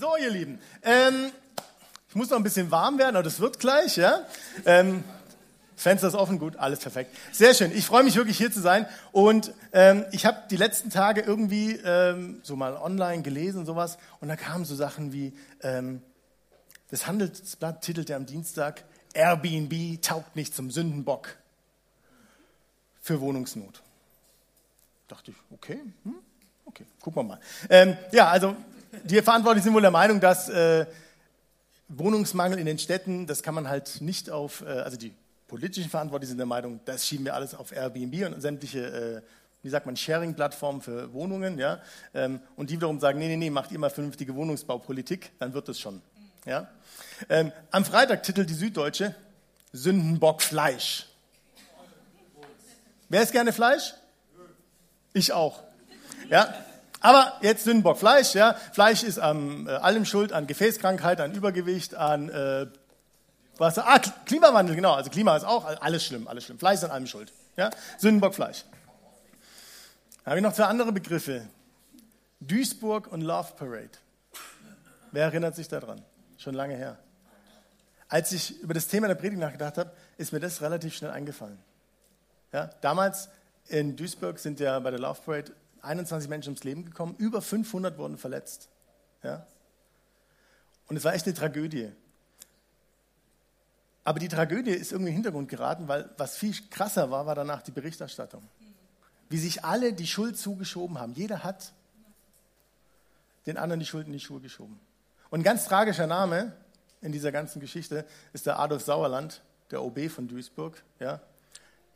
So, 0.00 0.16
ihr 0.16 0.30
Lieben, 0.30 0.60
ähm, 0.82 1.30
ich 2.08 2.14
muss 2.14 2.30
noch 2.30 2.36
ein 2.36 2.42
bisschen 2.42 2.70
warm 2.70 2.98
werden, 2.98 3.14
aber 3.14 3.22
das 3.22 3.38
wird 3.40 3.60
gleich, 3.60 3.96
ja? 3.96 4.20
Ähm, 4.64 5.04
Fenster 5.76 6.08
ist 6.08 6.14
offen, 6.14 6.40
gut, 6.40 6.56
alles 6.56 6.80
perfekt. 6.80 7.14
Sehr 7.30 7.54
schön. 7.54 7.70
Ich 7.72 7.86
freue 7.86 8.02
mich 8.02 8.16
wirklich 8.16 8.36
hier 8.36 8.50
zu 8.50 8.60
sein 8.60 8.86
und 9.12 9.52
ähm, 9.72 10.04
ich 10.10 10.26
habe 10.26 10.38
die 10.50 10.56
letzten 10.56 10.90
Tage 10.90 11.20
irgendwie 11.20 11.76
ähm, 11.84 12.40
so 12.42 12.56
mal 12.56 12.76
online 12.76 13.22
gelesen 13.22 13.60
und 13.60 13.66
sowas 13.66 13.96
und 14.20 14.26
da 14.26 14.34
kamen 14.34 14.64
so 14.64 14.74
Sachen 14.74 15.12
wie 15.12 15.32
ähm, 15.62 16.02
das 16.90 17.06
Handelsblatt 17.06 17.82
titelte 17.82 18.16
am 18.16 18.26
Dienstag 18.26 18.84
Airbnb 19.14 20.00
taugt 20.02 20.36
nicht 20.36 20.54
zum 20.54 20.70
Sündenbock 20.70 21.36
für 23.00 23.20
Wohnungsnot. 23.20 23.82
Dachte 25.08 25.30
ich, 25.30 25.36
okay, 25.50 25.80
hm, 26.04 26.14
okay, 26.66 26.84
gucken 27.00 27.22
wir 27.22 27.28
mal. 27.28 27.40
Ähm, 27.70 27.96
ja, 28.12 28.28
also 28.28 28.54
die 29.04 29.20
Verantwortlichen 29.22 29.64
sind 29.64 29.74
wohl 29.74 29.82
der 29.82 29.90
Meinung, 29.90 30.20
dass 30.20 30.48
äh, 30.48 30.86
Wohnungsmangel 31.88 32.58
in 32.58 32.66
den 32.66 32.78
Städten, 32.78 33.26
das 33.26 33.42
kann 33.42 33.54
man 33.54 33.68
halt 33.68 34.00
nicht 34.00 34.30
auf, 34.30 34.62
äh, 34.62 34.66
also 34.66 34.96
die 34.96 35.12
politischen 35.46 35.88
Verantwortlichen 35.88 36.30
sind 36.30 36.38
der 36.38 36.46
Meinung, 36.46 36.80
das 36.84 37.06
schieben 37.06 37.24
wir 37.24 37.34
alles 37.34 37.54
auf 37.54 37.72
Airbnb 37.72 38.26
und 38.26 38.40
sämtliche, 38.40 38.86
äh, 38.86 39.22
wie 39.62 39.70
sagt 39.70 39.86
man, 39.86 39.96
Sharing-Plattformen 39.96 40.82
für 40.82 41.12
Wohnungen, 41.12 41.58
ja. 41.58 41.80
Ähm, 42.14 42.40
und 42.56 42.70
die 42.70 42.76
wiederum 42.76 43.00
sagen, 43.00 43.18
nee, 43.18 43.28
nee, 43.28 43.36
nee, 43.36 43.50
macht 43.50 43.72
mal 43.72 43.90
vernünftige 43.90 44.34
Wohnungsbaupolitik, 44.34 45.32
dann 45.38 45.54
wird 45.54 45.68
es 45.70 45.80
schon, 45.80 46.02
ja. 46.44 46.68
Ähm, 47.28 47.52
am 47.70 47.84
Freitag 47.84 48.22
titelt 48.22 48.48
die 48.48 48.54
Süddeutsche 48.54 49.14
Sündenbock 49.72 50.42
Fleisch. 50.42 51.06
Wer 53.08 53.22
isst 53.22 53.32
gerne 53.32 53.52
Fleisch? 53.52 53.94
Ich 55.12 55.32
auch. 55.32 55.62
Ja, 56.28 56.54
aber 57.00 57.34
jetzt 57.42 57.64
Sündenbock 57.64 57.98
Fleisch. 57.98 58.34
Ja, 58.34 58.54
Fleisch 58.72 59.02
ist 59.02 59.18
an 59.18 59.66
äh, 59.66 59.70
allem 59.70 60.04
schuld, 60.04 60.32
an 60.32 60.46
Gefäßkrankheit, 60.46 61.20
an 61.20 61.32
Übergewicht, 61.32 61.94
an 61.94 62.28
äh, 62.28 62.66
was? 63.56 63.78
Ah, 63.78 63.98
Klimawandel, 64.26 64.76
genau. 64.76 64.94
Also 64.94 65.10
Klima 65.10 65.36
ist 65.36 65.44
auch 65.44 65.64
alles 65.80 66.04
schlimm, 66.04 66.28
alles 66.28 66.44
schlimm. 66.44 66.58
Fleisch 66.58 66.76
ist 66.76 66.84
an 66.84 66.90
allem 66.90 67.06
schuld. 67.06 67.32
Ja, 67.56 67.70
Sündenbock 67.98 68.34
Fleisch. 68.34 68.64
Da 70.24 70.30
habe 70.30 70.38
ich 70.38 70.44
noch 70.44 70.52
zwei 70.52 70.64
andere 70.64 70.92
Begriffe: 70.92 71.46
Duisburg 72.40 73.08
und 73.08 73.22
Love 73.22 73.54
Parade. 73.56 73.90
Wer 75.10 75.24
erinnert 75.24 75.56
sich 75.56 75.68
daran? 75.68 76.02
Schon 76.38 76.54
lange 76.54 76.76
her. 76.76 76.98
Als 78.08 78.32
ich 78.32 78.58
über 78.62 78.72
das 78.72 78.86
Thema 78.86 79.08
der 79.08 79.16
Predigt 79.16 79.40
nachgedacht 79.40 79.76
habe, 79.76 79.92
ist 80.16 80.32
mir 80.32 80.40
das 80.40 80.62
relativ 80.62 80.94
schnell 80.94 81.10
eingefallen. 81.10 81.58
Ja, 82.52 82.70
damals 82.80 83.28
in 83.66 83.96
Duisburg 83.96 84.38
sind 84.38 84.60
ja 84.60 84.78
bei 84.78 84.90
der 84.90 84.98
Love 84.98 85.20
Parade 85.24 85.52
21 85.82 86.28
Menschen 86.28 86.50
ums 86.50 86.64
Leben 86.64 86.84
gekommen, 86.84 87.14
über 87.18 87.42
500 87.42 87.98
wurden 87.98 88.16
verletzt. 88.16 88.68
Ja? 89.22 89.46
Und 90.86 90.96
es 90.96 91.04
war 91.04 91.14
echt 91.14 91.26
eine 91.26 91.34
Tragödie. 91.34 91.92
Aber 94.04 94.18
die 94.18 94.28
Tragödie 94.28 94.70
ist 94.70 94.92
irgendwie 94.92 95.10
in 95.10 95.16
den 95.16 95.22
Hintergrund 95.22 95.50
geraten, 95.50 95.86
weil 95.86 96.08
was 96.16 96.36
viel 96.36 96.54
krasser 96.70 97.10
war, 97.10 97.26
war 97.26 97.34
danach 97.34 97.60
die 97.60 97.72
Berichterstattung. 97.72 98.42
Wie 99.28 99.38
sich 99.38 99.64
alle 99.64 99.92
die 99.92 100.06
Schuld 100.06 100.38
zugeschoben 100.38 100.98
haben. 100.98 101.12
Jeder 101.12 101.44
hat 101.44 101.72
den 103.44 103.58
anderen 103.58 103.80
die 103.80 103.86
Schuld 103.86 104.06
in 104.06 104.14
die 104.14 104.20
Schuhe 104.20 104.40
geschoben. 104.40 104.80
Und 105.30 105.40
ein 105.40 105.44
ganz 105.44 105.66
tragischer 105.66 106.06
Name 106.06 106.52
in 107.00 107.12
dieser 107.12 107.32
ganzen 107.32 107.60
Geschichte 107.60 108.04
ist 108.32 108.46
der 108.46 108.58
Adolf 108.58 108.82
Sauerland, 108.82 109.42
der 109.70 109.82
OB 109.82 110.10
von 110.10 110.28
Duisburg, 110.28 110.82
ja, 110.98 111.20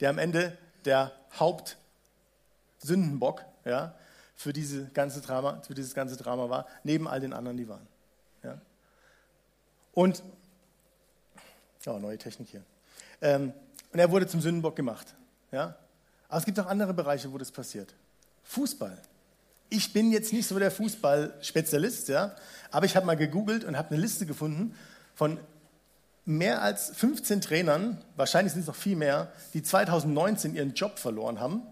der 0.00 0.10
am 0.10 0.18
Ende 0.18 0.56
der 0.84 1.12
Hauptsündenbock 1.38 3.44
ja, 3.64 3.94
für, 4.34 4.52
diese 4.52 4.86
ganze 4.88 5.20
Drama, 5.20 5.62
für 5.62 5.74
dieses 5.74 5.94
ganze 5.94 6.16
Drama 6.16 6.50
war, 6.50 6.66
neben 6.84 7.08
all 7.08 7.20
den 7.20 7.32
anderen, 7.32 7.56
die 7.56 7.68
waren. 7.68 7.86
Ja. 8.42 8.60
Und, 9.92 10.22
oh, 11.86 11.98
neue 11.98 12.18
Technik 12.18 12.48
hier. 12.48 12.64
Ähm, 13.20 13.52
und 13.92 13.98
er 13.98 14.10
wurde 14.10 14.26
zum 14.26 14.40
Sündenbock 14.40 14.76
gemacht. 14.76 15.14
Ja. 15.50 15.76
Aber 16.28 16.38
es 16.38 16.44
gibt 16.44 16.58
auch 16.58 16.66
andere 16.66 16.94
Bereiche, 16.94 17.32
wo 17.32 17.38
das 17.38 17.52
passiert. 17.52 17.94
Fußball. 18.44 18.98
Ich 19.72 19.94
bin 19.94 20.12
jetzt 20.12 20.34
nicht 20.34 20.46
so 20.46 20.58
der 20.58 20.70
Fußballspezialist, 20.70 22.08
ja, 22.08 22.36
aber 22.70 22.84
ich 22.84 22.94
habe 22.94 23.06
mal 23.06 23.16
gegoogelt 23.16 23.64
und 23.64 23.78
habe 23.78 23.88
eine 23.90 24.02
Liste 24.02 24.26
gefunden 24.26 24.76
von 25.14 25.40
mehr 26.26 26.60
als 26.60 26.90
15 26.94 27.40
Trainern, 27.40 27.96
wahrscheinlich 28.14 28.52
sind 28.52 28.60
es 28.60 28.66
noch 28.66 28.76
viel 28.76 28.96
mehr, 28.96 29.32
die 29.54 29.62
2019 29.62 30.54
ihren 30.54 30.74
Job 30.74 30.98
verloren 30.98 31.40
haben, 31.40 31.62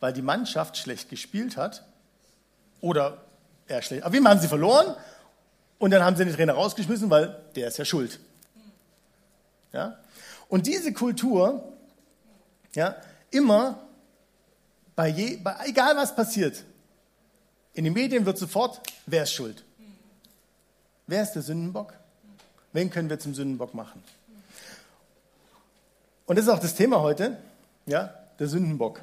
weil 0.00 0.14
die 0.14 0.22
Mannschaft 0.22 0.78
schlecht 0.78 1.10
gespielt 1.10 1.58
hat 1.58 1.84
oder 2.80 3.18
eher 3.68 3.82
schlecht. 3.82 4.02
Jeden 4.10 4.24
Fall 4.24 4.32
haben 4.32 4.40
sie 4.40 4.48
verloren 4.48 4.96
und 5.78 5.90
dann 5.90 6.02
haben 6.02 6.16
sie 6.16 6.24
den 6.24 6.34
Trainer 6.34 6.54
rausgeschmissen, 6.54 7.10
weil 7.10 7.38
der 7.54 7.68
ist 7.68 7.76
ja 7.76 7.84
schuld. 7.84 8.18
Ja? 9.74 9.98
Und 10.48 10.66
diese 10.66 10.94
Kultur, 10.94 11.70
ja, 12.74 12.96
immer, 13.30 13.78
bei 14.96 15.08
je, 15.08 15.36
bei, 15.36 15.54
egal 15.66 15.96
was 15.96 16.16
passiert, 16.16 16.64
in 17.80 17.84
den 17.84 17.94
Medien 17.94 18.26
wird 18.26 18.36
sofort, 18.36 18.78
wer 19.06 19.22
ist 19.22 19.32
schuld? 19.32 19.64
Wer 21.06 21.22
ist 21.22 21.32
der 21.32 21.40
Sündenbock? 21.40 21.94
Wen 22.74 22.90
können 22.90 23.08
wir 23.08 23.18
zum 23.18 23.32
Sündenbock 23.32 23.72
machen? 23.72 24.04
Und 26.26 26.36
das 26.36 26.44
ist 26.44 26.50
auch 26.50 26.58
das 26.58 26.74
Thema 26.74 27.00
heute, 27.00 27.38
ja, 27.86 28.14
der 28.38 28.48
Sündenbock. 28.48 29.00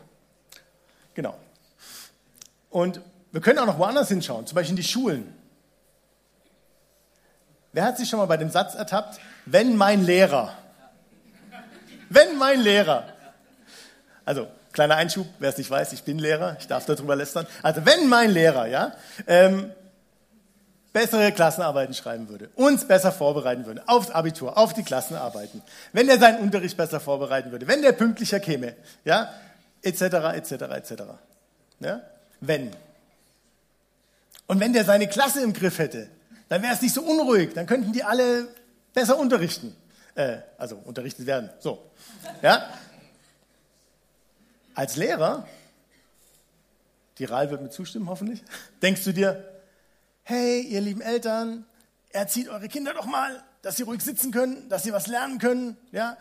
Genau. 1.15 1.35
Und 2.69 3.01
wir 3.31 3.41
können 3.41 3.57
auch 3.57 3.65
noch 3.65 3.79
woanders 3.79 4.09
hinschauen, 4.09 4.45
zum 4.45 4.53
Beispiel 4.53 4.73
in 4.73 4.83
die 4.83 4.87
Schulen. 4.87 5.33
Wer 7.73 7.83
hat 7.83 7.97
sich 7.97 8.07
schon 8.07 8.19
mal 8.19 8.27
bei 8.27 8.37
dem 8.37 8.51
Satz 8.51 8.75
ertappt, 8.75 9.19
wenn 9.47 9.75
mein 9.75 10.05
Lehrer, 10.05 10.53
wenn 12.09 12.37
mein 12.37 12.61
Lehrer, 12.61 13.11
also 14.23 14.47
kleiner 14.77 14.95
Einschub, 14.95 15.25
wer 15.39 15.49
es 15.49 15.57
nicht 15.57 15.71
weiß, 15.71 15.91
ich 15.93 16.03
bin 16.03 16.19
Lehrer, 16.19 16.55
ich 16.59 16.67
darf 16.67 16.85
darüber 16.85 17.15
lästern, 17.15 17.47
also 17.63 17.83
wenn 17.83 18.07
mein 18.07 18.29
Lehrer, 18.29 18.67
ja, 18.67 18.93
ähm, 19.25 19.71
bessere 20.93 21.31
Klassenarbeiten 21.31 21.95
schreiben 21.95 22.29
würde, 22.29 22.51
uns 22.53 22.87
besser 22.87 23.11
vorbereiten 23.11 23.65
würde, 23.65 23.81
aufs 23.87 24.11
Abitur, 24.11 24.55
auf 24.55 24.75
die 24.75 24.83
Klassenarbeiten, 24.83 25.63
wenn 25.93 26.07
er 26.07 26.19
seinen 26.19 26.41
Unterricht 26.41 26.77
besser 26.77 26.99
vorbereiten 26.99 27.49
würde, 27.51 27.67
wenn 27.67 27.81
der 27.81 27.93
pünktlicher 27.93 28.39
käme, 28.39 28.75
ja, 29.03 29.33
etc., 29.81 30.01
etc., 30.35 30.51
etc. 30.51 30.93
Ja? 31.79 32.01
Wenn. 32.39 32.69
Und 34.45 34.59
wenn 34.59 34.73
der 34.73 34.85
seine 34.85 35.07
Klasse 35.07 35.41
im 35.41 35.53
Griff 35.53 35.79
hätte, 35.79 36.07
dann 36.49 36.61
wäre 36.61 36.75
es 36.75 36.83
nicht 36.83 36.93
so 36.93 37.01
unruhig, 37.01 37.55
dann 37.55 37.65
könnten 37.65 37.93
die 37.93 38.03
alle 38.03 38.47
besser 38.93 39.17
unterrichten. 39.17 39.75
Äh, 40.13 40.37
also 40.59 40.75
unterrichtet 40.85 41.25
werden. 41.25 41.49
So. 41.59 41.79
Ja? 42.43 42.69
Als 44.77 44.95
Lehrer, 44.95 45.47
die 47.17 47.25
Ral 47.25 47.49
wird 47.49 47.63
mir 47.63 47.71
zustimmen, 47.71 48.09
hoffentlich, 48.09 48.43
denkst 48.83 49.05
du 49.05 49.11
dir, 49.11 49.43
hey, 50.21 50.61
ihr 50.61 50.81
lieben 50.81 51.01
Eltern, 51.01 51.65
erzieht 52.09 52.47
eure 52.47 52.67
Kinder 52.67 52.93
doch 52.93 53.07
mal, 53.07 53.43
dass 53.63 53.77
sie 53.77 53.81
ruhig 53.81 54.03
sitzen 54.03 54.31
können, 54.31 54.69
dass 54.69 54.83
sie 54.83 54.93
was 54.93 55.07
lernen 55.07 55.39
können, 55.39 55.77
ja, 55.91 56.15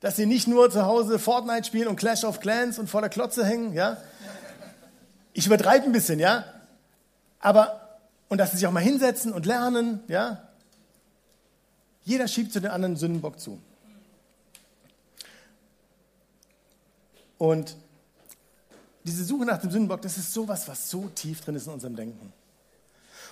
dass 0.00 0.16
sie 0.16 0.24
nicht 0.24 0.48
nur 0.48 0.70
zu 0.70 0.86
Hause 0.86 1.18
Fortnite 1.18 1.66
spielen 1.66 1.86
und 1.86 1.96
Clash 1.96 2.24
of 2.24 2.40
Clans 2.40 2.78
und 2.78 2.88
vor 2.88 3.02
der 3.02 3.10
Klotze 3.10 3.44
hängen, 3.44 3.74
ja. 3.74 3.98
Ich 5.34 5.44
übertreibe 5.44 5.84
ein 5.84 5.92
bisschen, 5.92 6.18
ja, 6.18 6.46
aber 7.40 7.98
und 8.30 8.38
dass 8.38 8.52
sie 8.52 8.56
sich 8.56 8.66
auch 8.66 8.72
mal 8.72 8.82
hinsetzen 8.82 9.34
und 9.34 9.44
lernen, 9.44 10.00
ja. 10.08 10.48
Jeder 12.04 12.26
schiebt 12.26 12.54
zu 12.54 12.60
den 12.62 12.70
anderen 12.70 12.96
Sündenbock 12.96 13.38
zu. 13.38 13.60
Und 17.36 17.76
diese 19.08 19.24
Suche 19.24 19.46
nach 19.46 19.58
dem 19.58 19.70
Sündenbock, 19.70 20.02
das 20.02 20.18
ist 20.18 20.32
sowas, 20.32 20.68
was 20.68 20.90
so 20.90 21.08
tief 21.14 21.40
drin 21.40 21.56
ist 21.56 21.66
in 21.66 21.72
unserem 21.72 21.96
Denken. 21.96 22.32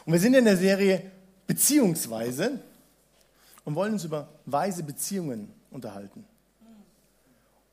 Und 0.05 0.13
wir 0.13 0.21
sind 0.21 0.35
in 0.35 0.45
der 0.45 0.57
Serie 0.57 1.11
Beziehungsweise 1.47 2.59
und 3.65 3.75
wollen 3.75 3.93
uns 3.93 4.05
über 4.05 4.29
weise 4.47 4.83
Beziehungen 4.83 5.53
unterhalten. 5.71 6.25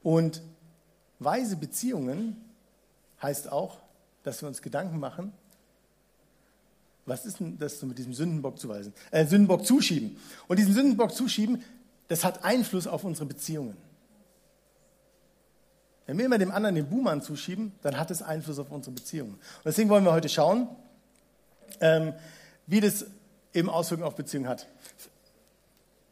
Und 0.04 0.42
weise 1.20 1.56
Beziehungen 1.56 2.36
heißt 3.22 3.52
auch, 3.52 3.78
dass 4.24 4.42
wir 4.42 4.48
uns 4.48 4.62
Gedanken 4.62 5.00
machen, 5.00 5.32
was 7.06 7.26
ist 7.26 7.40
denn 7.40 7.58
das 7.58 7.80
so 7.80 7.86
mit 7.86 7.98
diesem 7.98 8.14
Sündenbock 8.14 8.60
zuweisen? 8.60 8.94
Äh, 9.12 9.26
Sündenbock 9.26 9.66
zuschieben. 9.66 10.18
Und 10.48 10.60
diesen 10.60 10.74
Sündenbock 10.74 11.14
zuschieben, 11.14 11.64
das 12.08 12.24
hat 12.24 12.44
Einfluss 12.44 12.88
auf 12.88 13.04
unsere 13.04 13.26
Beziehungen. 13.26 13.76
Wenn 16.06 16.18
wir 16.18 16.26
immer 16.26 16.38
dem 16.38 16.52
anderen 16.52 16.76
den 16.76 16.90
Buhmann 16.90 17.22
zuschieben, 17.22 17.72
dann 17.82 17.98
hat 17.98 18.12
es 18.12 18.22
Einfluss 18.22 18.60
auf 18.60 18.72
unsere 18.72 18.94
Beziehungen. 18.94 19.34
Und 19.34 19.66
deswegen 19.66 19.90
wollen 19.90 20.04
wir 20.04 20.12
heute 20.12 20.30
schauen, 20.30 20.68
ähm, 21.80 22.14
wie 22.68 22.82
das 22.82 23.06
eben 23.54 23.70
Auswirkungen 23.70 24.08
auf 24.08 24.16
Beziehungen 24.16 24.48
hat. 24.48 24.68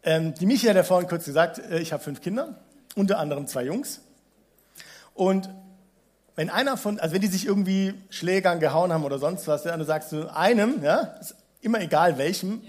Ähm, 0.03 0.33
die 0.33 0.45
Michi 0.45 0.67
hat 0.67 0.75
ja 0.75 0.83
vorhin 0.83 1.09
kurz 1.09 1.25
gesagt, 1.25 1.59
äh, 1.59 1.79
ich 1.79 1.93
habe 1.93 2.03
fünf 2.03 2.21
Kinder, 2.21 2.55
unter 2.95 3.19
anderem 3.19 3.47
zwei 3.47 3.65
Jungs. 3.65 4.01
Und 5.13 5.49
wenn 6.35 6.49
einer 6.49 6.77
von, 6.77 6.99
also 6.99 7.13
wenn 7.13 7.21
die 7.21 7.27
sich 7.27 7.45
irgendwie 7.45 7.93
Schlägern 8.09 8.59
gehauen 8.59 8.93
haben 8.93 9.03
oder 9.03 9.19
sonst 9.19 9.47
was, 9.47 9.63
ja, 9.65 9.71
dann 9.75 9.85
sagst 9.85 10.11
du 10.11 10.33
einem, 10.33 10.81
ja, 10.83 11.01
ist 11.19 11.35
immer 11.61 11.81
egal 11.81 12.17
welchem, 12.17 12.63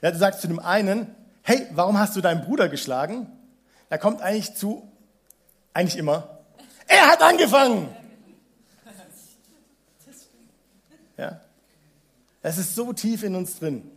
ja, 0.00 0.10
du 0.10 0.18
sagst 0.18 0.40
zu 0.40 0.48
dem 0.48 0.58
einen, 0.58 1.14
hey, 1.42 1.66
warum 1.72 1.98
hast 1.98 2.16
du 2.16 2.20
deinen 2.20 2.42
Bruder 2.42 2.68
geschlagen? 2.68 3.28
Da 3.88 3.98
kommt 3.98 4.22
eigentlich 4.22 4.54
zu, 4.54 4.90
eigentlich 5.74 5.96
immer, 5.96 6.38
er 6.86 7.08
hat 7.08 7.22
angefangen. 7.22 7.88
Ja, 11.16 11.40
es 12.42 12.58
ist 12.58 12.74
so 12.74 12.92
tief 12.92 13.22
in 13.22 13.34
uns 13.34 13.58
drin. 13.58 13.90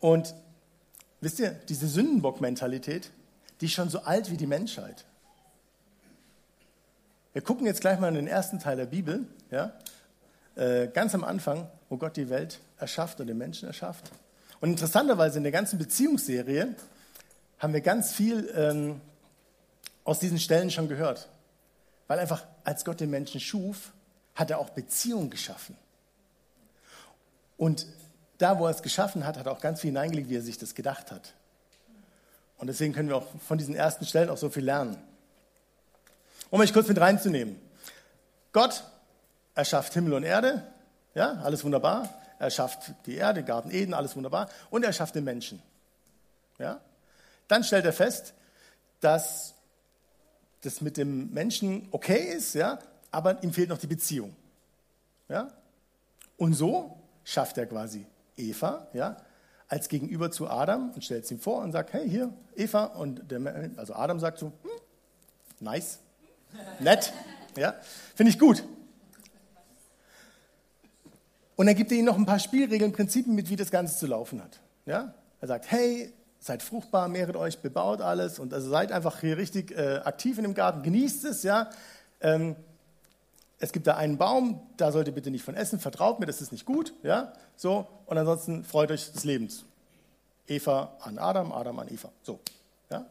Und 0.00 0.34
wisst 1.20 1.38
ihr, 1.38 1.50
diese 1.68 1.86
Sündenbock-Mentalität, 1.86 3.10
die 3.60 3.66
ist 3.66 3.72
schon 3.72 3.88
so 3.88 4.00
alt 4.00 4.30
wie 4.30 4.36
die 4.36 4.48
Menschheit. 4.48 5.04
Wir 7.32 7.42
gucken 7.42 7.66
jetzt 7.66 7.80
gleich 7.80 8.00
mal 8.00 8.08
in 8.08 8.14
den 8.14 8.26
ersten 8.26 8.58
Teil 8.58 8.76
der 8.76 8.86
Bibel, 8.86 9.26
ja, 9.50 9.72
äh, 10.56 10.88
ganz 10.88 11.14
am 11.14 11.24
Anfang, 11.24 11.68
wo 11.88 11.96
Gott 11.96 12.16
die 12.16 12.28
Welt 12.28 12.60
erschafft 12.78 13.20
und 13.20 13.28
den 13.28 13.38
Menschen 13.38 13.68
erschafft. 13.68 14.10
Und 14.60 14.70
interessanterweise 14.70 15.38
in 15.38 15.44
der 15.44 15.52
ganzen 15.52 15.78
Beziehungsserie 15.78 16.74
haben 17.58 17.72
wir 17.72 17.80
ganz 17.80 18.12
viel 18.12 18.52
ähm, 18.54 19.00
aus 20.04 20.18
diesen 20.18 20.38
Stellen 20.38 20.70
schon 20.70 20.88
gehört. 20.88 21.28
Weil 22.08 22.18
einfach, 22.18 22.44
als 22.64 22.84
Gott 22.84 23.00
den 23.00 23.10
Menschen 23.10 23.40
schuf, 23.40 23.92
hat 24.34 24.50
er 24.50 24.58
auch 24.58 24.70
Beziehung 24.70 25.30
geschaffen. 25.30 25.76
Und 27.56 27.86
da, 28.38 28.58
wo 28.58 28.66
er 28.66 28.70
es 28.70 28.82
geschaffen 28.82 29.24
hat, 29.24 29.36
hat 29.36 29.46
er 29.46 29.52
auch 29.52 29.60
ganz 29.60 29.80
viel 29.80 29.88
hineingelegt, 29.88 30.28
wie 30.28 30.36
er 30.36 30.42
sich 30.42 30.58
das 30.58 30.74
gedacht 30.74 31.12
hat. 31.12 31.34
Und 32.58 32.66
deswegen 32.66 32.92
können 32.92 33.08
wir 33.08 33.16
auch 33.16 33.26
von 33.46 33.58
diesen 33.58 33.74
ersten 33.74 34.04
Stellen 34.04 34.30
auch 34.30 34.36
so 34.36 34.50
viel 34.50 34.64
lernen. 34.64 34.96
Um 36.50 36.60
euch 36.60 36.72
kurz 36.72 36.88
mit 36.88 37.00
reinzunehmen. 37.00 37.60
Gott 38.52 38.84
erschafft 39.54 39.94
Himmel 39.94 40.14
und 40.14 40.22
Erde, 40.22 40.66
ja, 41.14 41.40
alles 41.42 41.64
wunderbar. 41.64 42.08
Er 42.38 42.50
schafft 42.50 42.92
die 43.06 43.16
Erde, 43.16 43.44
Garten 43.44 43.70
Eden, 43.70 43.94
alles 43.94 44.16
wunderbar. 44.16 44.48
Und 44.70 44.84
er 44.84 44.92
schafft 44.92 45.14
den 45.14 45.24
Menschen. 45.24 45.62
Ja? 46.58 46.80
Dann 47.48 47.64
stellt 47.64 47.84
er 47.84 47.92
fest, 47.92 48.34
dass 49.00 49.54
das 50.62 50.80
mit 50.80 50.96
dem 50.96 51.32
Menschen 51.32 51.88
okay 51.90 52.32
ist, 52.34 52.54
ja, 52.54 52.78
aber 53.10 53.42
ihm 53.42 53.52
fehlt 53.52 53.68
noch 53.68 53.78
die 53.78 53.86
Beziehung. 53.86 54.34
Ja? 55.28 55.52
Und 56.36 56.54
so 56.54 56.98
schafft 57.24 57.58
er 57.58 57.66
quasi 57.66 58.06
Eva, 58.36 58.88
ja, 58.92 59.16
als 59.68 59.88
Gegenüber 59.88 60.30
zu 60.30 60.48
Adam 60.48 60.90
und 60.90 61.04
stellt 61.04 61.24
es 61.24 61.30
ihm 61.30 61.40
vor 61.40 61.62
und 61.62 61.72
sagt, 61.72 61.92
hey, 61.92 62.08
hier, 62.08 62.32
Eva. 62.56 62.84
Und 62.84 63.30
der, 63.30 63.70
also 63.76 63.94
Adam 63.94 64.18
sagt 64.20 64.38
so, 64.38 64.52
hm, 64.62 64.70
nice, 65.60 65.98
nett, 66.78 67.12
ja, 67.56 67.74
finde 68.14 68.30
ich 68.30 68.38
gut. 68.38 68.64
Und 71.56 71.66
dann 71.66 71.74
gibt 71.74 71.90
er 71.92 71.98
ihnen 71.98 72.06
noch 72.06 72.16
ein 72.16 72.26
paar 72.26 72.38
Spielregeln, 72.38 72.92
Prinzipien 72.92 73.34
mit, 73.34 73.48
wie 73.48 73.56
das 73.56 73.70
Ganze 73.70 73.96
zu 73.96 74.06
laufen 74.06 74.42
hat. 74.42 74.60
Ja? 74.86 75.14
Er 75.40 75.48
sagt, 75.48 75.70
hey, 75.70 76.12
seid 76.42 76.62
fruchtbar, 76.62 77.08
mehret 77.08 77.36
euch, 77.36 77.60
bebaut 77.60 78.00
alles 78.00 78.40
und 78.40 78.52
also 78.52 78.68
seid 78.68 78.90
einfach 78.90 79.20
hier 79.20 79.36
richtig 79.36 79.70
äh, 79.70 80.00
aktiv 80.04 80.38
in 80.38 80.42
dem 80.42 80.54
Garten, 80.54 80.82
genießt 80.82 81.24
es, 81.24 81.44
ja. 81.44 81.70
Ähm, 82.20 82.56
es 83.60 83.70
gibt 83.70 83.86
da 83.86 83.96
einen 83.96 84.18
Baum, 84.18 84.60
da 84.76 84.90
sollt 84.90 85.06
ihr 85.06 85.14
bitte 85.14 85.30
nicht 85.30 85.44
von 85.44 85.54
essen, 85.54 85.78
vertraut 85.78 86.18
mir, 86.18 86.26
das 86.26 86.42
ist 86.42 86.50
nicht 86.50 86.66
gut, 86.66 86.94
ja. 87.04 87.32
So, 87.54 87.86
und 88.06 88.18
ansonsten 88.18 88.64
freut 88.64 88.90
euch 88.90 89.12
des 89.12 89.22
Lebens. 89.22 89.64
Eva 90.48 90.96
an 91.00 91.16
Adam, 91.18 91.52
Adam 91.52 91.78
an 91.78 91.88
Eva. 91.88 92.10
So, 92.24 92.40
ja. 92.90 93.06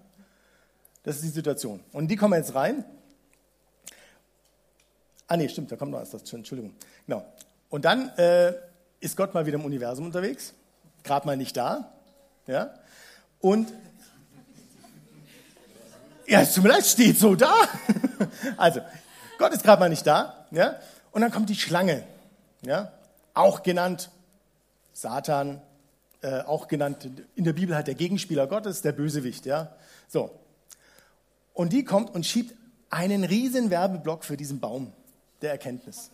Das 1.03 1.15
ist 1.15 1.23
die 1.23 1.29
Situation. 1.29 1.79
Und 1.93 2.09
die 2.09 2.17
kommen 2.17 2.33
jetzt 2.33 2.53
rein. 2.53 2.83
Ah, 5.27 5.37
nee, 5.37 5.47
stimmt, 5.47 5.71
da 5.71 5.77
kommt 5.77 5.91
noch 5.91 6.01
was 6.01 6.09
dazu, 6.09 6.35
Entschuldigung. 6.35 6.75
Genau. 7.07 7.25
Und 7.69 7.85
dann 7.85 8.09
äh, 8.17 8.53
ist 8.99 9.15
Gott 9.15 9.33
mal 9.33 9.45
wieder 9.45 9.57
im 9.57 9.63
Universum 9.63 10.05
unterwegs, 10.05 10.53
gerade 11.03 11.25
mal 11.25 11.37
nicht 11.37 11.55
da. 11.55 11.93
Ja? 12.45 12.73
Und 13.41 13.73
ja, 16.27 16.41
es 16.41 16.53
tut 16.53 16.63
mir 16.63 16.69
leid, 16.69 16.85
steht 16.85 17.19
so 17.19 17.35
da. 17.35 17.53
also, 18.57 18.81
Gott 19.37 19.51
ist 19.51 19.63
gerade 19.63 19.79
mal 19.79 19.89
nicht 19.89 20.05
da. 20.07 20.45
Ja? 20.51 20.79
Und 21.11 21.21
dann 21.21 21.31
kommt 21.31 21.49
die 21.49 21.55
Schlange, 21.55 22.03
ja? 22.61 22.93
auch 23.33 23.63
genannt 23.63 24.11
Satan, 24.93 25.61
äh, 26.21 26.41
auch 26.41 26.67
genannt 26.67 27.09
in 27.35 27.43
der 27.43 27.53
Bibel 27.53 27.75
halt 27.75 27.87
der 27.87 27.95
Gegenspieler 27.95 28.47
Gottes, 28.47 28.81
der 28.81 28.91
Bösewicht. 28.91 29.45
Ja? 29.45 29.75
So. 30.07 30.31
Und 31.53 31.73
die 31.73 31.83
kommt 31.83 32.13
und 32.13 32.25
schiebt 32.25 32.55
einen 32.89 33.23
riesen 33.23 33.69
Werbeblock 33.69 34.23
für 34.23 34.37
diesen 34.37 34.59
Baum 34.59 34.93
der 35.41 35.51
Erkenntnis. 35.51 36.11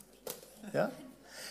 Ja? 0.74 0.92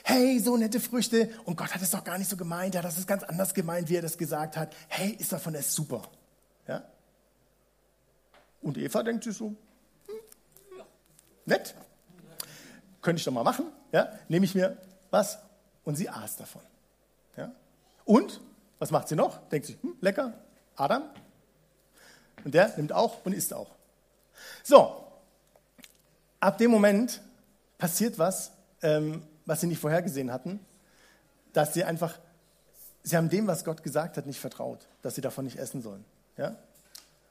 Hey, 0.07 0.39
so 0.39 0.57
nette 0.57 0.79
Früchte. 0.79 1.31
Und 1.45 1.57
Gott 1.57 1.75
hat 1.75 1.83
es 1.83 1.91
doch 1.91 2.05
gar 2.05 2.17
nicht 2.17 2.31
so 2.31 2.37
gemeint. 2.37 2.77
Hat 2.77 2.85
das 2.85 3.07
ganz 3.09 3.25
anders 3.25 3.53
gemeint, 3.55 3.89
wie 3.89 3.97
er 3.97 4.03
das 4.03 4.17
gesagt 4.17 4.57
hat. 4.57 4.75
Hey, 4.87 5.11
ist 5.11 5.33
davon 5.33 5.53
das 5.53 5.75
super. 5.75 6.03
Ja? 6.69 6.85
Und 8.63 8.79
Eva 8.79 9.03
denkt 9.03 9.25
sich 9.25 9.37
so, 9.37 9.49
hm, 9.49 9.57
nett. 11.45 11.75
Könnte 13.03 13.19
ich 13.19 13.25
doch 13.25 13.33
mal 13.33 13.43
machen. 13.43 13.67
Ja? 13.91 14.13
Nehme 14.29 14.45
ich 14.45 14.55
mir 14.55 14.77
was 15.11 15.39
und 15.85 15.97
sie 15.97 16.09
aß 16.09 16.37
davon. 16.37 16.63
Ja? 17.37 17.51
Und, 18.05 18.41
was 18.79 18.93
macht 18.93 19.09
sie 19.09 19.17
noch? 19.17 19.49
Denkt 19.49 19.67
sich, 19.67 19.77
hm, 19.83 19.97
lecker, 20.01 20.35
Adam. 20.77 21.03
Und 22.45 22.55
der 22.55 22.73
nimmt 22.77 22.93
auch 22.93 23.27
und 23.27 23.33
isst 23.33 23.53
auch. 23.53 23.75
So, 24.63 25.05
ab 26.39 26.59
dem 26.59 26.71
Moment 26.71 27.21
passiert 27.77 28.21
was, 28.21 28.53
ähm, 28.83 29.25
was 29.47 29.61
sie 29.61 29.67
nicht 29.69 29.81
vorhergesehen 29.81 30.33
hatten, 30.33 30.61
dass 31.53 31.73
sie 31.73 31.85
einfach, 31.85 32.19
sie 33.03 33.17
haben 33.17 33.31
dem, 33.31 33.47
was 33.47 33.65
Gott 33.65 33.83
gesagt 33.83 34.17
hat, 34.17 34.27
nicht 34.27 34.41
vertraut, 34.41 34.87
dass 35.03 35.15
sie 35.15 35.23
davon 35.23 35.45
nicht 35.45 35.57
essen 35.57 35.81
sollen. 35.81 36.05
Ja? 36.37 36.57